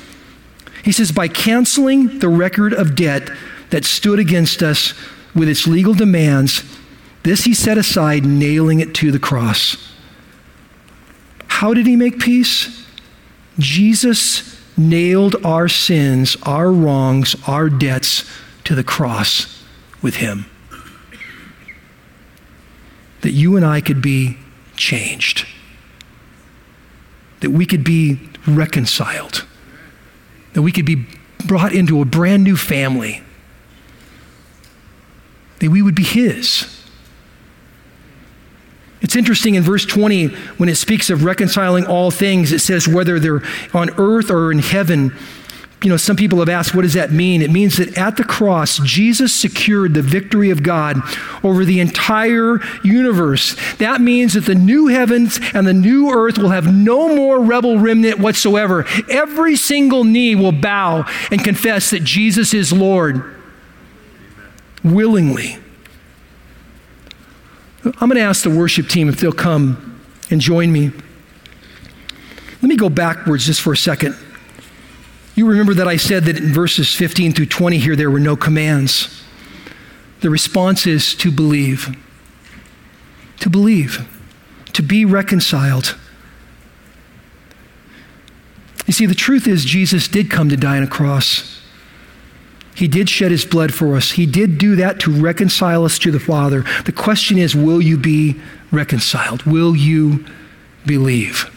He 0.82 0.90
says, 0.90 1.12
By 1.12 1.28
canceling 1.28 2.18
the 2.18 2.28
record 2.28 2.72
of 2.72 2.96
debt 2.96 3.30
that 3.70 3.84
stood 3.84 4.18
against 4.18 4.62
us 4.62 4.92
with 5.36 5.48
its 5.48 5.68
legal 5.68 5.94
demands, 5.94 6.64
this 7.22 7.44
he 7.44 7.54
set 7.54 7.78
aside, 7.78 8.24
nailing 8.24 8.80
it 8.80 8.94
to 8.96 9.12
the 9.12 9.18
cross. 9.20 9.94
How 11.46 11.74
did 11.74 11.86
he 11.86 11.94
make 11.94 12.18
peace? 12.18 12.86
Jesus 13.58 14.60
nailed 14.76 15.36
our 15.44 15.68
sins, 15.68 16.36
our 16.42 16.72
wrongs, 16.72 17.36
our 17.46 17.70
debts 17.70 18.24
to 18.66 18.74
the 18.74 18.84
cross 18.84 19.64
with 20.02 20.16
him. 20.16 20.46
That 23.22 23.30
you 23.30 23.56
and 23.56 23.64
I 23.64 23.80
could 23.80 24.02
be 24.02 24.38
changed, 24.76 25.46
that 27.40 27.50
we 27.50 27.64
could 27.64 27.84
be 27.84 28.28
reconciled, 28.46 29.46
that 30.52 30.62
we 30.62 30.72
could 30.72 30.84
be 30.84 31.06
brought 31.46 31.72
into 31.72 32.00
a 32.00 32.04
brand 32.04 32.44
new 32.44 32.56
family, 32.56 33.22
that 35.60 35.70
we 35.70 35.80
would 35.80 35.94
be 35.94 36.04
his. 36.04 36.72
It's 39.00 39.14
interesting 39.14 39.54
in 39.54 39.62
verse 39.62 39.86
20 39.86 40.26
when 40.56 40.68
it 40.68 40.74
speaks 40.74 41.08
of 41.08 41.22
reconciling 41.22 41.86
all 41.86 42.10
things, 42.10 42.50
it 42.52 42.58
says 42.58 42.88
whether 42.88 43.20
they're 43.20 43.42
on 43.72 43.90
earth 43.98 44.30
or 44.30 44.50
in 44.50 44.58
heaven, 44.58 45.16
you 45.82 45.90
know, 45.90 45.98
some 45.98 46.16
people 46.16 46.38
have 46.38 46.48
asked, 46.48 46.74
what 46.74 46.82
does 46.82 46.94
that 46.94 47.12
mean? 47.12 47.42
It 47.42 47.50
means 47.50 47.76
that 47.76 47.98
at 47.98 48.16
the 48.16 48.24
cross, 48.24 48.78
Jesus 48.78 49.34
secured 49.34 49.92
the 49.92 50.02
victory 50.02 50.48
of 50.50 50.62
God 50.62 51.00
over 51.44 51.64
the 51.64 51.80
entire 51.80 52.60
universe. 52.82 53.54
That 53.76 54.00
means 54.00 54.32
that 54.34 54.46
the 54.46 54.54
new 54.54 54.86
heavens 54.86 55.38
and 55.52 55.66
the 55.66 55.74
new 55.74 56.10
earth 56.10 56.38
will 56.38 56.48
have 56.48 56.74
no 56.74 57.14
more 57.14 57.40
rebel 57.40 57.78
remnant 57.78 58.18
whatsoever. 58.18 58.86
Every 59.10 59.54
single 59.54 60.02
knee 60.04 60.34
will 60.34 60.50
bow 60.50 61.04
and 61.30 61.44
confess 61.44 61.90
that 61.90 62.02
Jesus 62.02 62.54
is 62.54 62.72
Lord 62.72 63.38
willingly. 64.82 65.58
I'm 67.84 68.08
going 68.08 68.16
to 68.16 68.22
ask 68.22 68.42
the 68.42 68.50
worship 68.50 68.88
team 68.88 69.08
if 69.10 69.20
they'll 69.20 69.30
come 69.30 70.00
and 70.30 70.40
join 70.40 70.72
me. 70.72 70.90
Let 72.62 72.68
me 72.68 72.76
go 72.76 72.88
backwards 72.88 73.46
just 73.46 73.60
for 73.60 73.74
a 73.74 73.76
second. 73.76 74.16
You 75.36 75.46
remember 75.46 75.74
that 75.74 75.86
I 75.86 75.98
said 75.98 76.24
that 76.24 76.38
in 76.38 76.52
verses 76.52 76.94
15 76.94 77.32
through 77.32 77.46
20 77.46 77.78
here, 77.78 77.94
there 77.94 78.10
were 78.10 78.18
no 78.18 78.36
commands. 78.36 79.22
The 80.20 80.30
response 80.30 80.86
is 80.86 81.14
to 81.16 81.30
believe. 81.30 81.94
To 83.40 83.50
believe. 83.50 84.08
to 84.72 84.82
be 84.82 85.06
reconciled. 85.06 85.96
You 88.86 88.92
see, 88.92 89.06
the 89.06 89.14
truth 89.14 89.46
is, 89.46 89.64
Jesus 89.64 90.06
did 90.06 90.30
come 90.30 90.50
to 90.50 90.56
die 90.56 90.76
on 90.76 90.82
a 90.82 90.86
cross. 90.86 91.62
He 92.74 92.86
did 92.86 93.08
shed 93.08 93.30
his 93.30 93.46
blood 93.46 93.72
for 93.72 93.96
us. 93.96 94.12
He 94.12 94.26
did 94.26 94.58
do 94.58 94.76
that 94.76 95.00
to 95.00 95.10
reconcile 95.10 95.86
us 95.86 95.98
to 96.00 96.10
the 96.10 96.20
Father. 96.20 96.62
The 96.84 96.92
question 96.92 97.38
is 97.38 97.56
will 97.56 97.80
you 97.80 97.96
be 97.96 98.38
reconciled? 98.70 99.44
Will 99.44 99.74
you 99.74 100.26
believe? 100.84 101.50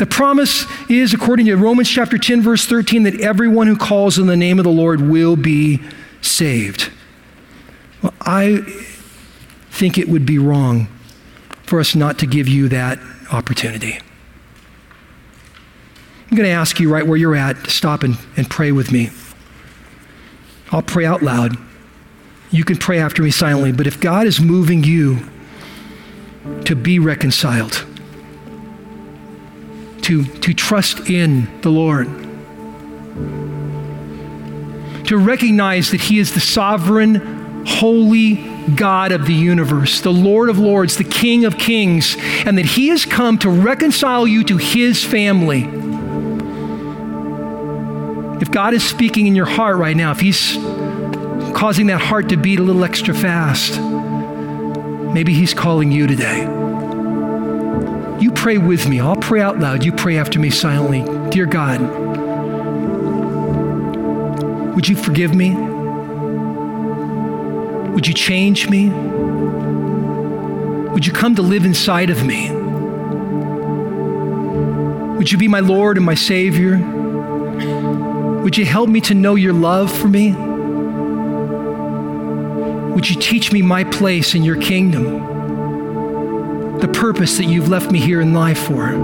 The 0.00 0.06
promise 0.06 0.64
is, 0.88 1.12
according 1.12 1.44
to 1.44 1.56
Romans 1.56 1.86
chapter 1.86 2.16
10, 2.16 2.40
verse 2.40 2.64
13, 2.64 3.02
that 3.02 3.20
everyone 3.20 3.66
who 3.66 3.76
calls 3.76 4.18
on 4.18 4.28
the 4.28 4.36
name 4.36 4.58
of 4.58 4.64
the 4.64 4.70
Lord 4.70 5.02
will 5.02 5.36
be 5.36 5.78
saved. 6.22 6.90
Well, 8.00 8.14
I 8.22 8.62
think 9.68 9.98
it 9.98 10.08
would 10.08 10.24
be 10.24 10.38
wrong 10.38 10.88
for 11.64 11.80
us 11.80 11.94
not 11.94 12.18
to 12.20 12.26
give 12.26 12.48
you 12.48 12.66
that 12.70 12.98
opportunity. 13.30 13.98
I'm 16.30 16.34
going 16.34 16.48
to 16.48 16.54
ask 16.54 16.80
you 16.80 16.90
right 16.90 17.06
where 17.06 17.18
you're 17.18 17.36
at 17.36 17.64
to 17.64 17.70
stop 17.70 18.02
and, 18.02 18.16
and 18.38 18.48
pray 18.48 18.72
with 18.72 18.90
me. 18.90 19.10
I'll 20.72 20.80
pray 20.80 21.04
out 21.04 21.22
loud. 21.22 21.58
You 22.50 22.64
can 22.64 22.78
pray 22.78 22.98
after 23.00 23.22
me 23.22 23.30
silently, 23.30 23.72
but 23.72 23.86
if 23.86 24.00
God 24.00 24.26
is 24.26 24.40
moving 24.40 24.82
you 24.82 25.28
to 26.64 26.74
be 26.74 26.98
reconciled, 26.98 27.84
to, 30.10 30.24
to 30.24 30.52
trust 30.52 31.08
in 31.08 31.48
the 31.60 31.70
Lord, 31.70 32.08
to 35.06 35.16
recognize 35.16 35.92
that 35.92 36.00
He 36.00 36.18
is 36.18 36.34
the 36.34 36.40
sovereign, 36.40 37.64
holy 37.64 38.34
God 38.74 39.12
of 39.12 39.24
the 39.26 39.32
universe, 39.32 40.00
the 40.00 40.12
Lord 40.12 40.48
of 40.48 40.58
lords, 40.58 40.96
the 40.96 41.04
King 41.04 41.44
of 41.44 41.58
kings, 41.58 42.16
and 42.44 42.58
that 42.58 42.66
He 42.66 42.88
has 42.88 43.06
come 43.06 43.38
to 43.38 43.48
reconcile 43.48 44.26
you 44.26 44.42
to 44.42 44.56
His 44.56 45.04
family 45.04 45.62
if 48.42 48.50
God 48.50 48.74
is 48.74 48.82
speaking 48.82 49.28
in 49.28 49.36
your 49.36 49.46
heart 49.46 49.76
right 49.76 49.96
now, 49.96 50.10
if 50.10 50.18
He's 50.18 50.54
causing 51.54 51.86
that 51.86 52.00
heart 52.00 52.30
to 52.30 52.36
beat 52.36 52.58
a 52.58 52.62
little 52.64 52.82
extra 52.82 53.14
fast, 53.14 53.80
maybe 55.14 55.32
He's 55.34 55.54
calling 55.54 55.92
you 55.92 56.08
today. 56.08 56.48
You 58.20 58.30
pray 58.32 58.58
with 58.58 58.86
me. 58.86 59.00
I'll 59.00 59.16
pray 59.30 59.40
out 59.40 59.60
loud. 59.60 59.84
You 59.84 59.92
pray 59.92 60.18
after 60.18 60.40
me 60.40 60.50
silently. 60.50 61.02
Dear 61.30 61.46
God, 61.46 61.80
would 64.74 64.88
you 64.88 64.96
forgive 64.96 65.36
me? 65.36 65.54
Would 67.92 68.08
you 68.08 68.12
change 68.12 68.68
me? 68.68 68.88
Would 70.88 71.06
you 71.06 71.12
come 71.12 71.36
to 71.36 71.42
live 71.42 71.64
inside 71.64 72.10
of 72.10 72.26
me? 72.26 72.50
Would 75.16 75.30
you 75.30 75.38
be 75.38 75.46
my 75.46 75.60
Lord 75.60 75.96
and 75.96 76.04
my 76.04 76.16
Savior? 76.16 76.78
Would 78.42 78.56
you 78.56 78.64
help 78.64 78.88
me 78.88 79.00
to 79.02 79.14
know 79.14 79.36
your 79.36 79.52
love 79.52 79.96
for 79.96 80.08
me? 80.08 80.32
Would 82.94 83.08
you 83.08 83.14
teach 83.14 83.52
me 83.52 83.62
my 83.62 83.84
place 83.84 84.34
in 84.34 84.42
your 84.42 84.60
kingdom? 84.60 85.39
The 86.80 86.88
purpose 86.94 87.36
that 87.36 87.44
you've 87.44 87.68
left 87.68 87.90
me 87.90 87.98
here 87.98 88.22
in 88.22 88.32
life 88.32 88.66
for? 88.66 88.96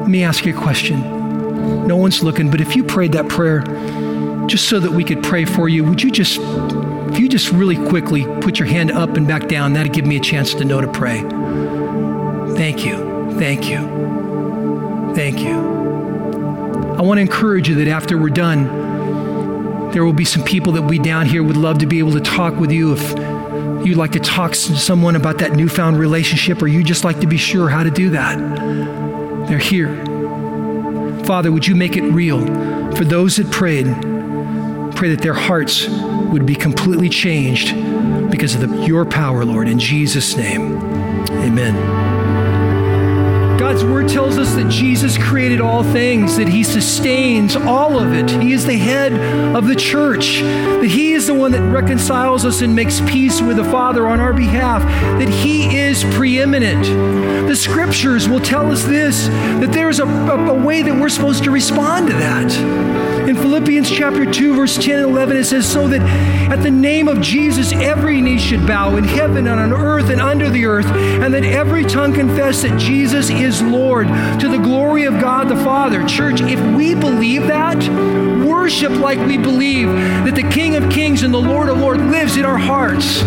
Let 0.00 0.08
me 0.08 0.24
ask 0.24 0.44
you 0.44 0.56
a 0.56 0.60
question. 0.60 1.86
No 1.86 1.96
one's 1.96 2.22
looking, 2.22 2.50
but 2.50 2.60
if 2.60 2.74
you 2.74 2.82
prayed 2.82 3.12
that 3.12 3.28
prayer 3.28 3.60
just 4.48 4.68
so 4.68 4.80
that 4.80 4.90
we 4.90 5.04
could 5.04 5.22
pray 5.22 5.44
for 5.44 5.68
you, 5.68 5.84
would 5.84 6.02
you 6.02 6.10
just, 6.10 6.40
if 6.40 7.20
you 7.20 7.28
just 7.28 7.52
really 7.52 7.76
quickly 7.88 8.24
put 8.40 8.58
your 8.58 8.66
hand 8.66 8.90
up 8.90 9.16
and 9.16 9.28
back 9.28 9.46
down, 9.48 9.72
that'd 9.74 9.92
give 9.92 10.06
me 10.06 10.16
a 10.16 10.20
chance 10.20 10.54
to 10.54 10.64
know 10.64 10.80
to 10.80 10.90
pray. 10.90 11.20
Thank 12.56 12.84
you. 12.84 13.30
Thank 13.38 13.70
you. 13.70 13.78
Thank 15.14 15.38
you. 15.38 15.56
I 16.98 17.02
want 17.02 17.18
to 17.18 17.22
encourage 17.22 17.68
you 17.68 17.76
that 17.76 17.88
after 17.88 18.18
we're 18.18 18.28
done, 18.30 19.92
there 19.92 20.04
will 20.04 20.12
be 20.12 20.24
some 20.24 20.42
people 20.42 20.72
that 20.72 20.82
be 20.88 20.98
down 20.98 21.26
here 21.26 21.44
would 21.44 21.56
love 21.56 21.78
to 21.78 21.86
be 21.86 22.00
able 22.00 22.12
to 22.12 22.20
talk 22.20 22.56
with 22.56 22.72
you 22.72 22.92
if 22.92 23.14
you'd 23.84 23.96
like 23.96 24.12
to 24.12 24.20
talk 24.20 24.52
to 24.52 24.76
someone 24.76 25.16
about 25.16 25.38
that 25.38 25.52
newfound 25.52 25.98
relationship 25.98 26.62
or 26.62 26.66
you 26.66 26.82
just 26.82 27.04
like 27.04 27.20
to 27.20 27.26
be 27.26 27.36
sure 27.36 27.68
how 27.68 27.82
to 27.82 27.90
do 27.90 28.10
that. 28.10 28.38
They're 29.48 29.58
here. 29.58 30.04
Father, 31.24 31.52
would 31.52 31.66
you 31.66 31.74
make 31.74 31.96
it 31.96 32.02
real 32.02 32.40
for 32.94 33.04
those 33.04 33.36
that 33.36 33.50
prayed? 33.50 33.86
Pray 34.96 35.10
that 35.10 35.20
their 35.20 35.34
hearts 35.34 35.88
would 35.88 36.46
be 36.46 36.54
completely 36.54 37.08
changed 37.08 37.74
because 38.30 38.54
of 38.54 38.68
the, 38.68 38.86
your 38.86 39.04
power, 39.04 39.44
Lord. 39.44 39.68
In 39.68 39.78
Jesus' 39.78 40.36
name, 40.36 40.76
amen. 41.30 42.13
God's 43.58 43.84
word 43.84 44.08
tells 44.08 44.36
us 44.36 44.54
that 44.54 44.68
Jesus 44.68 45.16
created 45.16 45.60
all 45.60 45.84
things, 45.84 46.36
that 46.36 46.48
he 46.48 46.64
sustains 46.64 47.56
all 47.56 47.98
of 47.98 48.12
it. 48.12 48.30
He 48.42 48.52
is 48.52 48.66
the 48.66 48.76
head 48.76 49.12
of 49.54 49.66
the 49.66 49.76
church, 49.76 50.40
that 50.40 50.90
he 50.90 51.12
is 51.12 51.28
the 51.28 51.34
one 51.34 51.52
that 51.52 51.62
reconciles 51.72 52.44
us 52.44 52.60
and 52.62 52.74
makes 52.74 53.00
peace 53.02 53.40
with 53.40 53.56
the 53.56 53.64
Father 53.64 54.06
on 54.06 54.20
our 54.20 54.32
behalf, 54.32 54.82
that 55.18 55.28
he 55.28 55.76
is 55.76 56.04
preeminent. 56.14 56.84
The 57.48 57.56
scriptures 57.56 58.28
will 58.28 58.40
tell 58.40 58.70
us 58.72 58.84
this 58.84 59.28
that 59.28 59.70
there's 59.70 60.00
a, 60.00 60.06
a, 60.06 60.54
a 60.56 60.64
way 60.64 60.82
that 60.82 60.94
we're 60.94 61.08
supposed 61.08 61.44
to 61.44 61.50
respond 61.50 62.08
to 62.08 62.12
that. 62.14 63.04
In 63.28 63.36
Philippians 63.36 63.90
chapter 63.90 64.30
2, 64.30 64.54
verse 64.54 64.76
10 64.76 64.98
and 64.98 65.10
11, 65.10 65.36
it 65.38 65.44
says, 65.44 65.66
So 65.66 65.88
that 65.88 66.02
at 66.50 66.62
the 66.62 66.70
name 66.70 67.08
of 67.08 67.22
Jesus, 67.22 67.72
every 67.72 68.20
knee 68.20 68.38
should 68.38 68.66
bow 68.66 68.96
in 68.96 69.04
heaven 69.04 69.46
and 69.46 69.58
on 69.58 69.72
earth 69.72 70.10
and 70.10 70.20
under 70.20 70.50
the 70.50 70.66
earth, 70.66 70.86
and 70.86 71.32
that 71.32 71.42
every 71.42 71.84
tongue 71.84 72.12
confess 72.12 72.62
that 72.62 72.78
Jesus 72.78 73.30
is 73.44 73.62
Lord 73.62 74.08
to 74.40 74.48
the 74.48 74.58
glory 74.58 75.04
of 75.04 75.20
God 75.20 75.48
the 75.48 75.56
Father. 75.56 76.04
Church, 76.08 76.40
if 76.40 76.58
we 76.74 76.94
believe 76.94 77.42
that, 77.42 77.76
worship 78.44 78.90
like 78.92 79.18
we 79.26 79.36
believe 79.36 79.86
that 79.88 80.34
the 80.34 80.48
King 80.48 80.76
of 80.76 80.90
Kings 80.90 81.22
and 81.22 81.32
the 81.32 81.40
Lord 81.40 81.68
of 81.68 81.78
Lords 81.78 82.00
lives 82.00 82.38
in 82.38 82.46
our 82.46 82.56
hearts. 82.56 83.20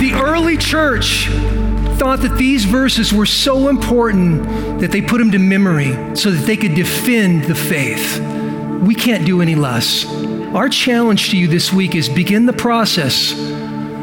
The 0.00 0.12
early 0.14 0.58
church 0.58 1.28
thought 1.98 2.20
that 2.20 2.36
these 2.36 2.66
verses 2.66 3.12
were 3.12 3.26
so 3.26 3.68
important 3.68 4.80
that 4.80 4.92
they 4.92 5.00
put 5.00 5.18
them 5.18 5.30
to 5.30 5.38
memory 5.38 5.92
so 6.14 6.30
that 6.30 6.44
they 6.46 6.56
could 6.58 6.74
defend 6.74 7.44
the 7.44 7.54
faith. 7.54 8.20
We 8.82 8.94
can't 8.94 9.24
do 9.24 9.40
any 9.40 9.54
less. 9.54 10.04
Our 10.54 10.68
challenge 10.68 11.30
to 11.30 11.38
you 11.38 11.48
this 11.48 11.72
week 11.72 11.94
is 11.94 12.10
begin 12.10 12.44
the 12.44 12.52
process 12.52 13.32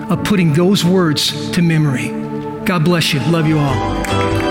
of 0.09 0.23
putting 0.23 0.53
those 0.53 0.83
words 0.83 1.51
to 1.51 1.61
memory. 1.61 2.09
God 2.65 2.83
bless 2.85 3.13
you. 3.13 3.19
Love 3.31 3.47
you 3.47 3.59
all. 3.59 4.46